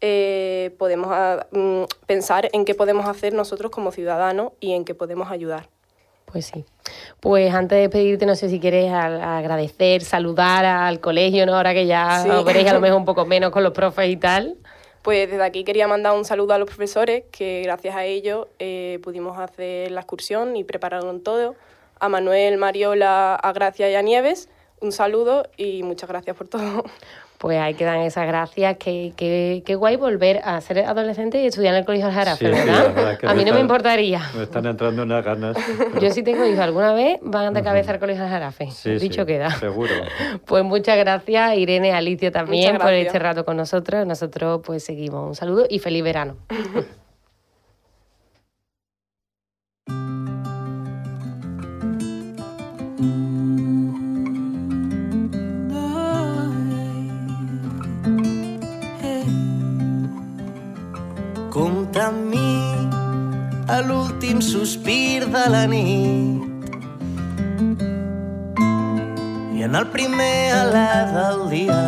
eh, 0.02 0.74
podemos 0.78 1.08
ah, 1.10 1.46
mm, 1.50 1.84
pensar 2.06 2.50
en 2.52 2.66
qué 2.66 2.74
podemos 2.74 3.06
hacer 3.06 3.32
nosotros 3.32 3.70
como 3.72 3.90
ciudadanos 3.90 4.52
y 4.60 4.72
en 4.72 4.84
qué 4.84 4.94
podemos 4.94 5.30
ayudar. 5.30 5.70
Pues 6.30 6.46
sí. 6.46 6.64
Pues 7.20 7.54
antes 7.54 7.76
de 7.76 7.82
despedirte, 7.82 8.26
no 8.26 8.34
sé 8.34 8.48
si 8.50 8.60
quieres 8.60 8.92
agradecer, 8.92 10.02
saludar 10.02 10.64
al 10.64 11.00
colegio, 11.00 11.46
¿no? 11.46 11.56
Ahora 11.56 11.72
que 11.72 11.86
ya 11.86 12.20
Sí. 12.22 12.28
os 12.28 12.44
veréis 12.44 12.68
a 12.68 12.74
lo 12.74 12.80
mejor 12.80 12.98
un 12.98 13.04
poco 13.04 13.24
menos 13.24 13.50
con 13.50 13.62
los 13.62 13.72
profes 13.72 14.10
y 14.10 14.16
tal. 14.16 14.56
Pues 15.02 15.30
desde 15.30 15.42
aquí 15.42 15.64
quería 15.64 15.88
mandar 15.88 16.14
un 16.14 16.24
saludo 16.26 16.52
a 16.52 16.58
los 16.58 16.66
profesores, 16.68 17.24
que 17.30 17.62
gracias 17.64 17.96
a 17.96 18.04
ellos 18.04 18.46
eh, 18.58 18.98
pudimos 19.02 19.38
hacer 19.38 19.90
la 19.90 20.00
excursión 20.00 20.54
y 20.56 20.64
prepararon 20.64 21.22
todo. 21.22 21.54
A 22.00 22.08
Manuel, 22.08 22.58
Mariola, 22.58 23.34
a 23.34 23.52
Gracia 23.52 23.90
y 23.90 23.94
a 23.94 24.02
Nieves, 24.02 24.48
un 24.80 24.92
saludo 24.92 25.48
y 25.56 25.82
muchas 25.82 26.08
gracias 26.08 26.36
por 26.36 26.48
todo. 26.48 26.84
Pues 27.38 27.56
ahí 27.60 27.74
quedan 27.74 28.00
esas 28.00 28.26
gracias. 28.26 28.76
Qué, 28.78 29.12
qué, 29.16 29.62
qué 29.64 29.74
guay 29.76 29.94
volver 29.94 30.40
a 30.44 30.60
ser 30.60 30.80
adolescente 30.80 31.40
y 31.40 31.46
estudiar 31.46 31.72
en 31.74 31.80
el 31.80 31.86
colegio 31.86 32.10
Jarafe, 32.10 32.46
Sí, 32.46 32.50
¿verdad? 32.50 32.92
verdad 32.94 33.12
es 33.12 33.18
que 33.20 33.26
a 33.28 33.34
mí 33.34 33.44
no 33.44 33.54
me 33.54 33.60
importaría. 33.60 34.20
Me 34.36 34.42
están 34.42 34.66
entrando 34.66 35.04
unas 35.04 35.24
ganas. 35.24 35.56
Yo 36.00 36.10
si 36.10 36.24
tengo 36.24 36.44
hijos 36.44 36.58
alguna 36.58 36.92
vez, 36.94 37.18
van 37.22 37.54
de 37.54 37.62
cabeza 37.62 37.92
al 37.92 38.00
colegio 38.00 38.26
Jarafe. 38.28 38.70
Sí, 38.72 38.90
Dicho 38.96 39.22
sí, 39.22 39.26
queda. 39.26 39.50
Seguro. 39.52 39.92
Pues 40.46 40.64
muchas 40.64 40.98
gracias, 40.98 41.56
Irene, 41.56 41.92
Alicia 41.92 42.32
también, 42.32 42.78
por 42.78 42.92
este 42.92 43.18
rato 43.18 43.44
con 43.44 43.56
nosotros. 43.56 44.04
Nosotros 44.06 44.60
pues 44.64 44.82
seguimos. 44.84 45.28
Un 45.28 45.34
saludo 45.34 45.66
y 45.70 45.78
feliz 45.78 46.02
verano. 46.02 46.36
Compta 61.58 62.04
amb 62.06 62.28
mi 62.30 62.50
a 63.66 63.80
l'últim 63.82 64.38
sospir 64.38 65.24
de 65.26 65.40
la 65.50 65.64
nit 65.66 66.68
i 69.58 69.64
en 69.66 69.74
el 69.80 69.88
primer 69.90 70.36
alè 70.54 70.92
del 71.16 71.42
dia 71.50 71.80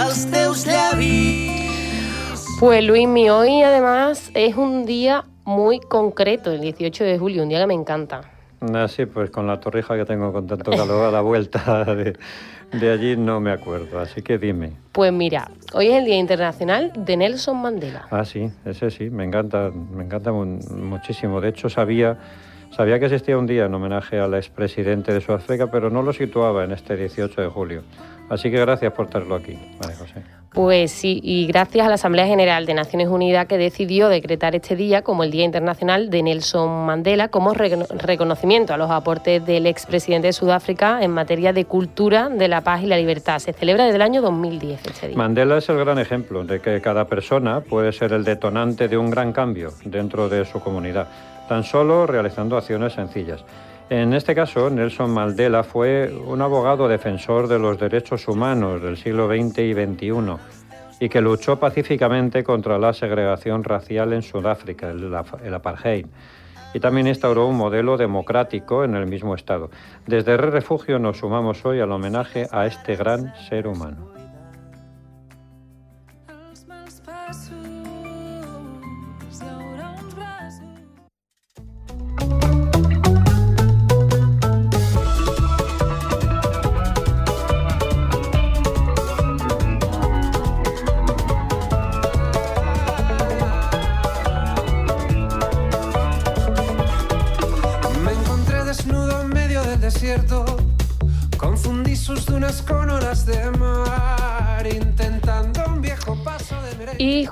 els 0.00 0.24
teus 0.32 0.64
llavis 0.64 2.48
Pues 2.58 2.80
Luismi, 2.86 3.28
hoy 3.28 3.60
además 3.60 4.30
es 4.32 4.56
un 4.56 4.86
día 4.86 5.26
muy 5.44 5.78
concreto, 5.78 6.50
el 6.50 6.62
18 6.62 7.04
de 7.04 7.18
julio, 7.18 7.42
un 7.42 7.50
día 7.50 7.60
que 7.60 7.66
me 7.66 7.74
encanta. 7.74 8.22
Así 8.74 9.04
pues, 9.06 9.30
con 9.30 9.46
la 9.46 9.60
torrija 9.60 9.94
que 9.94 10.04
tengo 10.06 10.32
con 10.32 10.46
tanto 10.46 10.70
calor 10.70 11.04
a 11.04 11.10
la 11.10 11.20
vuelta 11.20 11.84
de, 11.84 12.16
de 12.72 12.90
allí 12.90 13.16
no 13.16 13.40
me 13.40 13.50
acuerdo. 13.50 13.98
Así 13.98 14.22
que 14.22 14.38
dime. 14.38 14.72
Pues 14.92 15.12
mira, 15.12 15.50
hoy 15.74 15.88
es 15.88 15.94
el 15.98 16.04
Día 16.04 16.16
Internacional 16.18 16.92
de 16.96 17.16
Nelson 17.16 17.56
Mandela. 17.60 18.06
Ah, 18.10 18.24
sí, 18.24 18.50
ese 18.64 18.90
sí, 18.90 19.10
me 19.10 19.24
encanta, 19.24 19.70
me 19.70 20.04
encanta 20.04 20.32
mu- 20.32 20.44
muchísimo. 20.76 21.40
De 21.40 21.48
hecho, 21.50 21.68
sabía, 21.68 22.18
sabía 22.76 22.98
que 22.98 23.06
existía 23.06 23.38
un 23.38 23.46
día 23.46 23.66
en 23.66 23.74
homenaje 23.74 24.18
al 24.18 24.34
expresidente 24.34 25.12
de 25.12 25.20
Sudáfrica, 25.20 25.68
pero 25.70 25.88
no 25.90 26.02
lo 26.02 26.12
situaba 26.12 26.64
en 26.64 26.72
este 26.72 26.96
18 26.96 27.40
de 27.42 27.48
julio. 27.48 27.82
Así 28.28 28.50
que 28.50 28.58
gracias 28.60 28.92
por 28.92 29.08
tenerlo 29.08 29.36
aquí, 29.36 29.58
María 29.80 29.96
José. 29.96 30.22
Pues 30.52 30.90
sí, 30.92 31.20
y 31.22 31.46
gracias 31.46 31.84
a 31.84 31.88
la 31.90 31.96
Asamblea 31.96 32.26
General 32.26 32.64
de 32.64 32.72
Naciones 32.72 33.08
Unidas 33.08 33.46
que 33.46 33.58
decidió 33.58 34.08
decretar 34.08 34.54
este 34.56 34.76
día 34.76 35.02
como 35.02 35.22
el 35.22 35.30
Día 35.30 35.44
Internacional 35.44 36.08
de 36.08 36.22
Nelson 36.22 36.86
Mandela 36.86 37.28
como 37.28 37.52
recono- 37.52 37.86
reconocimiento 37.90 38.72
a 38.72 38.78
los 38.78 38.90
aportes 38.90 39.44
del 39.44 39.66
expresidente 39.66 40.28
de 40.28 40.32
Sudáfrica 40.32 41.02
en 41.02 41.10
materia 41.10 41.52
de 41.52 41.66
cultura, 41.66 42.30
de 42.30 42.48
la 42.48 42.62
paz 42.62 42.82
y 42.82 42.86
la 42.86 42.96
libertad. 42.96 43.38
Se 43.40 43.52
celebra 43.52 43.84
desde 43.84 43.96
el 43.96 44.02
año 44.02 44.22
2010 44.22 44.86
este 44.86 45.08
día. 45.08 45.16
Mandela 45.18 45.58
es 45.58 45.68
el 45.68 45.76
gran 45.78 45.98
ejemplo 45.98 46.42
de 46.44 46.60
que 46.60 46.80
cada 46.80 47.04
persona 47.04 47.60
puede 47.60 47.92
ser 47.92 48.14
el 48.14 48.24
detonante 48.24 48.88
de 48.88 48.96
un 48.96 49.10
gran 49.10 49.32
cambio 49.32 49.72
dentro 49.84 50.30
de 50.30 50.46
su 50.46 50.60
comunidad, 50.60 51.08
tan 51.48 51.62
solo 51.62 52.06
realizando 52.06 52.56
acciones 52.56 52.94
sencillas. 52.94 53.44
En 53.90 54.12
este 54.12 54.34
caso, 54.34 54.68
Nelson 54.68 55.10
Mandela 55.10 55.64
fue 55.64 56.12
un 56.12 56.42
abogado 56.42 56.88
defensor 56.88 57.48
de 57.48 57.58
los 57.58 57.78
derechos 57.78 58.28
humanos 58.28 58.82
del 58.82 58.98
siglo 58.98 59.28
XX 59.28 59.58
y 59.60 59.72
XXI 59.72 60.36
y 61.00 61.08
que 61.08 61.22
luchó 61.22 61.58
pacíficamente 61.58 62.44
contra 62.44 62.78
la 62.78 62.92
segregación 62.92 63.64
racial 63.64 64.12
en 64.12 64.20
Sudáfrica, 64.20 64.90
el, 64.90 65.54
apartheid. 65.54 66.04
Y 66.74 66.80
también 66.80 67.06
instauró 67.06 67.46
un 67.46 67.56
modelo 67.56 67.96
democrático 67.96 68.84
en 68.84 68.94
el 68.94 69.06
mismo 69.06 69.34
Estado. 69.34 69.70
Desde 70.06 70.36
Red 70.36 70.50
Refugio 70.50 70.98
nos 70.98 71.18
sumamos 71.18 71.64
hoy 71.64 71.80
al 71.80 71.90
homenaje 71.90 72.46
a 72.50 72.66
este 72.66 72.94
gran 72.94 73.32
ser 73.48 73.66
humano. 73.66 74.17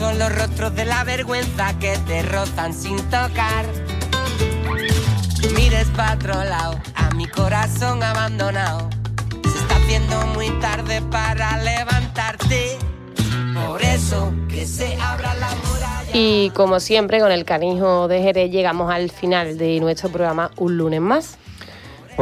Son 0.00 0.18
los 0.18 0.34
rostros 0.34 0.74
de 0.74 0.86
la 0.86 1.04
vergüenza 1.04 1.78
que 1.78 1.94
te 2.06 2.22
rozan 2.22 2.72
sin 2.72 2.96
tocar. 3.10 3.66
Mires 5.54 5.88
para 5.94 6.14
otro 6.14 6.42
lado, 6.42 6.80
a 6.94 7.10
mi 7.10 7.26
corazón 7.26 8.02
abandonado. 8.02 8.88
Se 9.42 9.58
está 9.58 9.76
haciendo 9.76 10.26
muy 10.28 10.48
tarde 10.58 11.02
para 11.10 11.62
levantarte. 11.62 12.78
Por 13.52 13.82
eso 13.82 14.32
que 14.48 14.64
se 14.66 14.96
abra 14.96 15.34
la 15.34 15.50
muralla. 15.66 16.10
Y 16.14 16.48
como 16.54 16.80
siempre, 16.80 17.20
con 17.20 17.30
el 17.30 17.44
canijo 17.44 18.08
de 18.08 18.22
Jerez 18.22 18.50
llegamos 18.50 18.90
al 18.90 19.10
final 19.10 19.58
de 19.58 19.80
nuestro 19.80 20.08
programa 20.08 20.50
Un 20.56 20.78
lunes 20.78 21.02
más. 21.02 21.36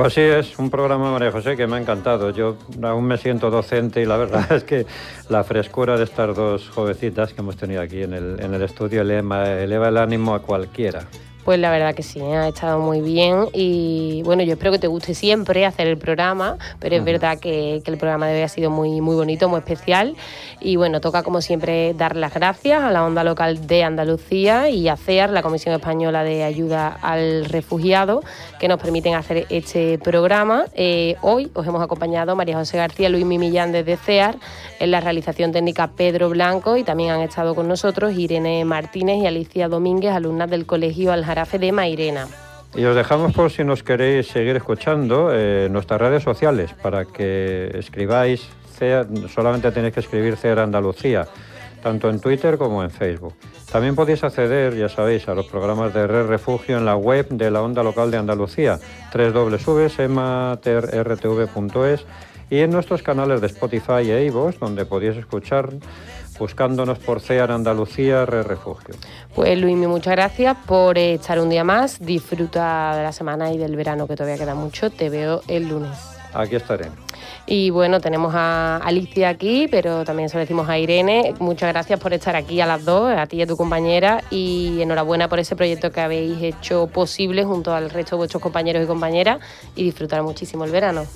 Pues 0.01 0.15
sí, 0.15 0.21
es 0.21 0.57
un 0.61 0.71
programa, 0.71 1.11
María 1.11 1.33
José, 1.33 1.57
que 1.57 1.67
me 1.67 1.75
ha 1.75 1.81
encantado. 1.81 2.31
Yo 2.31 2.57
aún 2.83 3.05
me 3.05 3.19
siento 3.19 3.51
docente 3.51 4.01
y 4.01 4.05
la 4.05 4.17
verdad 4.17 4.53
es 4.53 4.63
que 4.63 4.87
la 5.29 5.43
frescura 5.43 5.97
de 5.97 6.05
estas 6.05 6.37
dos 6.37 6.69
jovencitas 6.69 7.35
que 7.35 7.41
hemos 7.41 7.57
tenido 7.57 7.83
aquí 7.83 8.05
en 8.05 8.15
el, 8.15 8.39
en 8.39 8.55
el 8.55 8.63
estudio 8.63 9.01
eleva, 9.01 9.51
eleva 9.51 9.89
el 9.89 9.97
ánimo 9.97 10.37
a 10.37 10.43
cualquiera. 10.43 11.09
Pues 11.45 11.59
la 11.59 11.71
verdad 11.71 11.95
que 11.95 12.03
sí, 12.03 12.21
ha 12.21 12.49
estado 12.49 12.79
muy 12.79 13.01
bien 13.01 13.47
y 13.55 14.23
bueno, 14.25 14.43
yo 14.43 14.53
espero 14.53 14.71
que 14.71 14.79
te 14.79 14.87
guste 14.87 15.15
siempre 15.15 15.65
hacer 15.65 15.87
el 15.87 15.97
programa, 15.97 16.59
pero 16.79 16.97
es 16.97 17.05
verdad 17.05 17.39
que, 17.39 17.81
que 17.85 17.91
el 17.91 17.97
programa 17.97 18.27
de 18.27 18.37
hoy 18.37 18.43
ha 18.43 18.49
sido 18.49 18.71
muy, 18.71 19.01
muy 19.01 19.17
bonito, 19.17 19.49
muy 19.49 19.61
especial. 19.61 20.15
Y 20.61 20.77
bueno, 20.77 21.01
toca 21.01 21.23
como 21.23 21.41
siempre 21.41 21.95
dar 21.95 22.17
las 22.17 22.35
gracias 22.35 22.83
a 22.83 22.91
la 22.91 23.05
onda 23.05 23.25
local 23.25 23.67
de 23.67 23.85
Andalucía 23.85 24.69
y 24.69 24.89
a 24.89 24.97
CEAR, 24.97 25.31
la 25.31 25.43
Comisión 25.43 25.75
Española 25.75 26.25
de 26.25 26.45
Ayuda 26.45 26.99
al 27.01 27.45
Refugiado, 27.45 28.23
que 28.59 28.69
nos 28.69 28.81
permiten 28.81 29.15
hacer 29.15 29.47
este 29.51 29.99
programa. 29.99 30.67
Eh, 30.75 31.17
hoy 31.23 31.51
os 31.55 31.67
hemos 31.67 31.83
acompañado 31.83 32.35
María 32.37 32.57
José 32.57 32.77
García, 32.77 33.09
Luis 33.09 33.25
Mimillán 33.25 33.73
desde 33.73 33.97
CEAR, 33.97 34.37
en 34.81 34.91
la 34.91 35.01
realización 35.01 35.53
técnica 35.53 35.89
Pedro 35.89 36.29
Blanco 36.29 36.77
y 36.77 36.85
también 36.85 37.11
han 37.11 37.21
estado 37.21 37.55
con 37.55 37.69
nosotros 37.69 38.13
Irene 38.17 38.65
Martínez 38.65 39.23
y 39.23 39.27
Alicia 39.27 39.69
Domínguez, 39.69 40.13
alumnas 40.13 40.51
del 40.51 40.67
Colegio 40.67 41.13
Y 42.75 42.85
os 42.85 42.95
dejamos 42.95 43.33
por 43.33 43.51
si 43.51 43.65
nos 43.65 43.83
queréis 43.83 44.29
seguir 44.29 44.55
escuchando 44.57 45.31
eh, 45.33 45.69
nuestras 45.71 45.99
redes 46.01 46.23
sociales 46.23 46.75
para 46.83 47.07
que 47.07 47.71
escribáis, 47.75 48.47
solamente 49.35 49.73
tenéis 49.73 49.95
que 49.95 50.01
escribir 50.01 50.37
CEAR 50.37 50.59
Andalucía, 50.61 51.27
tanto 51.83 52.11
en 52.11 52.21
Twitter 52.21 52.59
como 52.59 52.85
en 52.85 52.91
Facebook. 52.91 53.35
También 53.73 53.95
podéis 53.95 54.23
acceder, 54.25 54.77
ya 54.77 54.89
sabéis, 54.89 55.29
a 55.29 55.35
los 55.35 55.47
programas 55.47 55.93
de 55.93 56.07
Red 56.07 56.27
Refugio 56.27 56.79
en 56.79 56.85
la 56.85 56.97
web 56.97 57.29
de 57.29 57.51
la 57.51 57.63
Onda 57.63 57.83
Local 57.83 58.11
de 58.11 58.19
Andalucía, 58.19 58.79
www.ematerrtv.es 59.13 62.07
y 62.51 62.61
en 62.61 62.71
nuestros 62.71 63.03
canales 63.03 63.41
de 63.41 63.49
Spotify 63.49 64.11
e 64.11 64.25
iVoox, 64.27 64.59
donde 64.59 64.87
podéis 64.87 65.17
escuchar 65.17 65.71
buscándonos 66.39 66.99
por 66.99 67.21
CEAR 67.21 67.51
Andalucía 67.51 68.25
Red 68.27 68.47
Refugio. 68.47 68.95
Pues 69.35 69.59
Luismi, 69.59 69.87
muchas 69.87 70.13
gracias 70.13 70.57
por 70.67 70.99
eh, 70.99 71.15
estar 71.15 71.39
un 71.41 71.51
día 71.51 71.65
más. 71.65 71.99
Disfruta 72.01 72.97
de 72.97 73.03
la 73.03 73.13
semana 73.13 73.53
y 73.53 73.59
del 73.59 73.77
verano 73.77 74.07
que 74.07 74.17
todavía 74.17 74.39
queda 74.39 74.55
mucho. 74.55 74.91
Te 74.91 75.11
veo 75.11 75.43
el 75.49 75.69
lunes. 75.69 75.97
Aquí 76.33 76.57
estaré. 76.57 76.91
Y 77.47 77.71
bueno, 77.71 78.01
tenemos 78.01 78.35
a 78.35 78.77
Alicia 78.77 79.31
aquí, 79.31 79.69
pero 79.71 80.05
también 80.05 80.29
se 80.29 80.37
lo 80.37 80.41
decimos 80.41 80.69
a 80.69 80.79
Irene. 80.79 81.35
Muchas 81.39 81.73
gracias 81.73 81.99
por 81.99 82.13
estar 82.13 82.37
aquí 82.37 82.61
a 82.61 82.67
las 82.67 82.85
dos, 82.85 83.11
a 83.17 83.27
ti 83.27 83.39
y 83.39 83.43
a 83.43 83.47
tu 83.47 83.57
compañera, 83.57 84.23
y 84.31 84.83
enhorabuena 84.83 85.29
por 85.29 85.39
ese 85.39 85.57
proyecto 85.57 85.91
que 85.91 86.01
habéis 86.03 86.43
hecho 86.43 86.89
posible 86.89 87.45
junto 87.45 87.75
al 87.75 87.89
resto 87.89 88.17
de 88.17 88.19
vuestros 88.19 88.43
compañeros 88.43 88.85
y 88.85 88.87
compañeras 88.87 89.39
y 89.75 89.85
disfrutar 89.85 90.23
muchísimo 90.23 90.65
el 90.65 90.71
verano. 90.71 91.07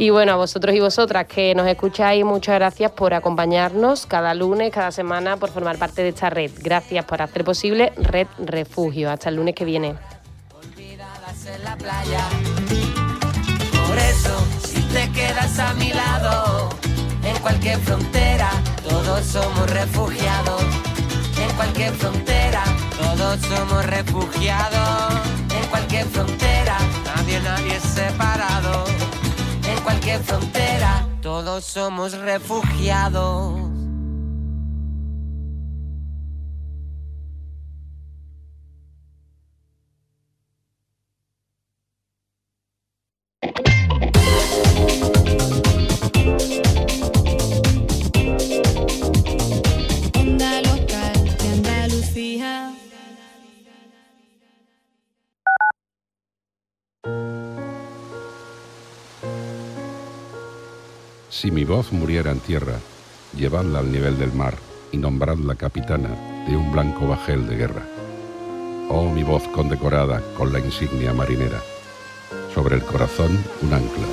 Y 0.00 0.08
bueno, 0.08 0.32
a 0.32 0.36
vosotros 0.36 0.74
y 0.74 0.80
vosotras 0.80 1.26
que 1.26 1.54
nos 1.54 1.66
escucháis, 1.66 2.24
muchas 2.24 2.54
gracias 2.54 2.90
por 2.92 3.12
acompañarnos 3.12 4.06
cada 4.06 4.32
lunes, 4.32 4.72
cada 4.72 4.90
semana, 4.92 5.36
por 5.36 5.50
formar 5.50 5.76
parte 5.76 6.02
de 6.02 6.08
esta 6.08 6.30
red. 6.30 6.50
Gracias 6.62 7.04
por 7.04 7.20
hacer 7.20 7.44
posible 7.44 7.92
Red 7.98 8.26
Refugio. 8.38 9.10
Hasta 9.10 9.28
el 9.28 9.36
lunes 9.36 9.54
que 9.54 9.66
viene. 9.66 9.88
en 9.88 11.64
la 11.64 11.76
playa. 11.76 12.28
Por 13.86 13.98
eso, 13.98 14.42
si 14.64 14.80
te 14.84 15.12
quedas 15.12 15.58
a 15.58 15.74
mi 15.74 15.92
lado, 15.92 16.70
en 17.22 17.36
cualquier 17.42 17.78
frontera, 17.80 18.52
todos 18.88 19.22
somos 19.26 19.68
refugiados. 19.68 20.62
En 21.46 21.54
cualquier 21.56 21.92
frontera, 21.92 22.64
todos 22.98 23.38
somos 23.42 23.84
refugiados. 23.84 25.12
En 25.54 25.68
cualquier 25.68 26.06
frontera, 26.06 26.78
nadie, 27.04 27.38
nadie 27.40 27.76
es 27.76 27.82
separado. 27.82 28.99
Cualquier 29.82 30.22
frontera, 30.22 31.06
todos 31.22 31.64
somos 31.64 32.12
refugiados. 32.12 33.79
Si 61.40 61.50
mi 61.50 61.64
voz 61.64 61.90
muriera 61.90 62.32
en 62.32 62.40
tierra, 62.40 62.74
llevadla 63.34 63.78
al 63.78 63.90
nivel 63.90 64.18
del 64.18 64.30
mar 64.30 64.56
y 64.92 64.98
nombradla 64.98 65.54
capitana 65.54 66.10
de 66.46 66.54
un 66.54 66.70
blanco 66.70 67.08
bajel 67.08 67.48
de 67.48 67.56
guerra. 67.56 67.82
Oh, 68.90 69.08
mi 69.08 69.22
voz 69.22 69.48
condecorada 69.48 70.20
con 70.36 70.52
la 70.52 70.58
insignia 70.58 71.14
marinera. 71.14 71.62
Sobre 72.54 72.76
el 72.76 72.82
corazón 72.82 73.42
un 73.62 73.72
ancla, 73.72 74.06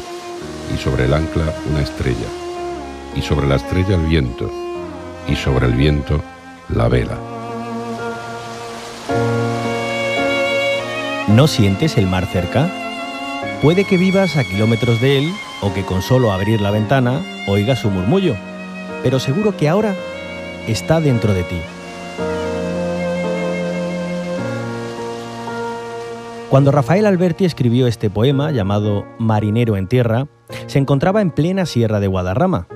y 0.73 0.77
sobre 0.77 1.03
el 1.03 1.13
ancla 1.13 1.53
una 1.69 1.81
estrella, 1.81 2.29
y 3.13 3.21
sobre 3.21 3.45
la 3.45 3.55
estrella 3.55 3.95
el 3.95 4.05
viento, 4.05 4.49
y 5.27 5.35
sobre 5.35 5.65
el 5.65 5.73
viento 5.73 6.21
la 6.69 6.87
vela. 6.87 7.17
¿No 11.27 11.47
sientes 11.47 11.97
el 11.97 12.07
mar 12.07 12.25
cerca? 12.31 12.71
Puede 13.61 13.83
que 13.83 13.97
vivas 13.97 14.37
a 14.37 14.45
kilómetros 14.45 15.01
de 15.01 15.17
él 15.17 15.33
o 15.61 15.73
que 15.73 15.83
con 15.83 16.01
solo 16.01 16.31
abrir 16.31 16.61
la 16.61 16.71
ventana 16.71 17.21
oigas 17.47 17.79
su 17.79 17.89
murmullo, 17.89 18.35
pero 19.03 19.19
seguro 19.19 19.55
que 19.57 19.69
ahora 19.69 19.95
está 20.67 20.99
dentro 20.99 21.33
de 21.33 21.43
ti. 21.43 21.57
Cuando 26.49 26.71
Rafael 26.71 27.05
Alberti 27.05 27.43
escribió 27.43 27.87
este 27.87 28.09
poema 28.09 28.51
llamado 28.51 29.05
Marinero 29.19 29.75
en 29.75 29.87
Tierra, 29.87 30.27
se 30.67 30.79
encontraba 30.79 31.21
en 31.21 31.31
plena 31.31 31.65
sierra 31.65 31.99
de 31.99 32.07
Guadarrama. 32.07 32.67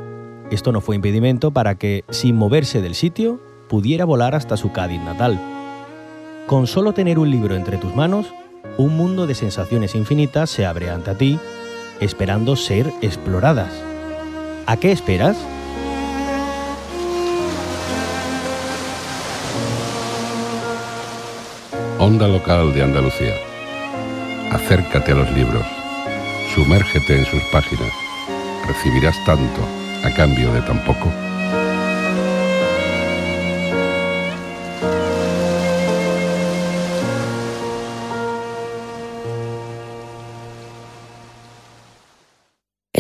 Esto 0.52 0.74
no 0.74 0.82
fue 0.82 0.98
impedimento 0.98 1.52
para 1.52 1.76
que, 1.76 2.04
sin 2.10 2.36
moverse 2.36 2.82
del 2.82 2.96
sitio, 2.96 3.39
pudiera 3.70 4.04
volar 4.04 4.36
hasta 4.36 4.58
su 4.58 4.74
Cádiz 4.74 5.00
natal. 5.00 5.39
Con 6.48 6.67
solo 6.67 6.91
tener 6.91 7.17
un 7.17 7.32
libro 7.32 7.56
entre 7.56 7.78
tus 7.78 7.96
manos, 7.96 8.28
un 8.78 8.98
mundo 8.98 9.26
de 9.26 9.36
sensaciones 9.36 9.96
infinitas 9.96 10.50
se 10.50 10.65
abre 10.65 10.89
ante 10.89 11.15
ti, 11.15 11.39
esperando 12.02 12.56
ser 12.56 12.92
exploradas. 13.02 13.72
¿A 14.66 14.76
qué 14.76 14.92
esperas? 14.92 15.38
Onda 22.00 22.28
Local 22.28 22.74
de 22.74 22.84
Andalucía. 22.84 23.36
Acércate 24.52 25.12
a 25.12 25.16
los 25.16 25.32
libros, 25.32 25.66
sumérgete 26.54 27.20
en 27.20 27.26
sus 27.26 27.44
páginas, 27.52 27.94
recibirás 28.68 29.16
tanto 29.26 29.62
a 30.04 30.12
cambio 30.16 30.52
de 30.52 30.62
tan 30.62 30.84
poco. 30.84 31.31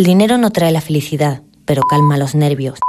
El 0.01 0.07
dinero 0.07 0.39
no 0.39 0.49
trae 0.49 0.71
la 0.71 0.81
felicidad, 0.81 1.43
pero 1.63 1.83
calma 1.83 2.17
los 2.17 2.33
nervios. 2.33 2.79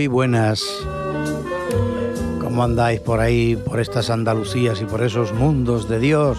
Muy 0.00 0.06
buenas. 0.06 0.64
¿Cómo 2.40 2.64
andáis 2.64 3.00
por 3.00 3.20
ahí, 3.20 3.54
por 3.54 3.80
estas 3.80 4.08
Andalucías 4.08 4.80
y 4.80 4.86
por 4.86 5.02
esos 5.02 5.34
mundos 5.34 5.90
de 5.90 5.98
Dios? 5.98 6.38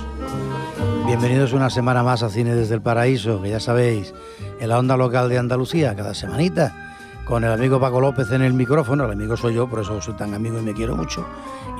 Bienvenidos 1.05 1.53
una 1.53 1.69
semana 1.69 2.01
más 2.01 2.23
a 2.23 2.31
Cine 2.31 2.55
desde 2.55 2.73
el 2.73 2.81
Paraíso, 2.81 3.39
que 3.39 3.51
ya 3.51 3.59
sabéis, 3.59 4.15
en 4.59 4.67
la 4.67 4.79
onda 4.79 4.97
local 4.97 5.29
de 5.29 5.37
Andalucía, 5.37 5.95
cada 5.95 6.15
semanita, 6.15 6.80
con 7.31 7.45
el 7.45 7.51
amigo 7.53 7.79
Paco 7.79 8.01
López 8.01 8.29
en 8.31 8.41
el 8.41 8.51
micrófono, 8.51 9.05
el 9.05 9.11
amigo 9.11 9.37
soy 9.37 9.53
yo, 9.53 9.65
por 9.69 9.79
eso 9.79 10.01
soy 10.01 10.15
tan 10.15 10.33
amigo 10.33 10.59
y 10.59 10.63
me 10.63 10.73
quiero 10.73 10.97
mucho, 10.97 11.25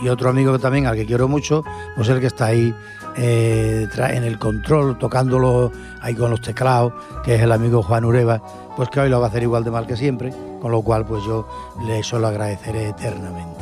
y 0.01 0.07
otro 0.07 0.29
amigo 0.29 0.57
también 0.59 0.87
al 0.87 0.95
que 0.95 1.05
quiero 1.05 1.27
mucho, 1.27 1.65
pues 1.93 2.07
el 2.07 2.21
que 2.21 2.27
está 2.27 2.45
ahí 2.45 2.73
eh, 3.17 3.85
en 3.97 4.23
el 4.23 4.39
control, 4.39 4.97
tocándolo 4.97 5.69
ahí 5.99 6.15
con 6.15 6.31
los 6.31 6.39
teclados, 6.39 6.93
que 7.25 7.35
es 7.35 7.41
el 7.41 7.51
amigo 7.51 7.83
Juan 7.83 8.05
Ureva, 8.05 8.41
pues 8.77 8.87
que 8.87 9.01
hoy 9.01 9.09
lo 9.09 9.19
va 9.19 9.25
a 9.25 9.29
hacer 9.29 9.43
igual 9.43 9.65
de 9.65 9.71
mal 9.71 9.85
que 9.85 9.97
siempre, 9.97 10.33
con 10.61 10.71
lo 10.71 10.81
cual 10.83 11.05
pues 11.05 11.21
yo 11.25 11.45
le 11.85 12.01
solo 12.01 12.27
agradeceré 12.27 12.87
eternamente. 12.87 13.59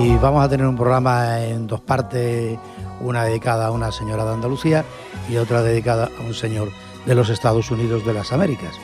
Y 0.00 0.14
vamos 0.16 0.44
a 0.44 0.48
tener 0.50 0.66
un 0.66 0.76
programa 0.76 1.42
en 1.42 1.66
dos 1.66 1.80
partes, 1.80 2.58
una 3.00 3.24
dedicada 3.24 3.68
a 3.68 3.70
una 3.70 3.92
señora 3.92 4.26
de 4.26 4.34
Andalucía 4.34 4.84
y 5.26 5.38
otra 5.38 5.62
dedicada 5.62 6.10
a 6.20 6.26
un 6.26 6.34
señor 6.34 6.68
de 7.06 7.14
los 7.14 7.30
Estados 7.30 7.70
Unidos 7.70 8.04
de 8.04 8.12
las 8.12 8.30
Américas. 8.30 8.74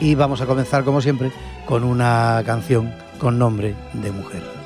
Y 0.00 0.14
vamos 0.14 0.40
a 0.40 0.46
comenzar, 0.46 0.82
como 0.84 1.00
siempre, 1.00 1.30
con 1.66 1.84
una 1.84 2.42
canción 2.44 2.92
con 3.18 3.38
nombre 3.38 3.74
de 3.92 4.10
mujer. 4.10 4.59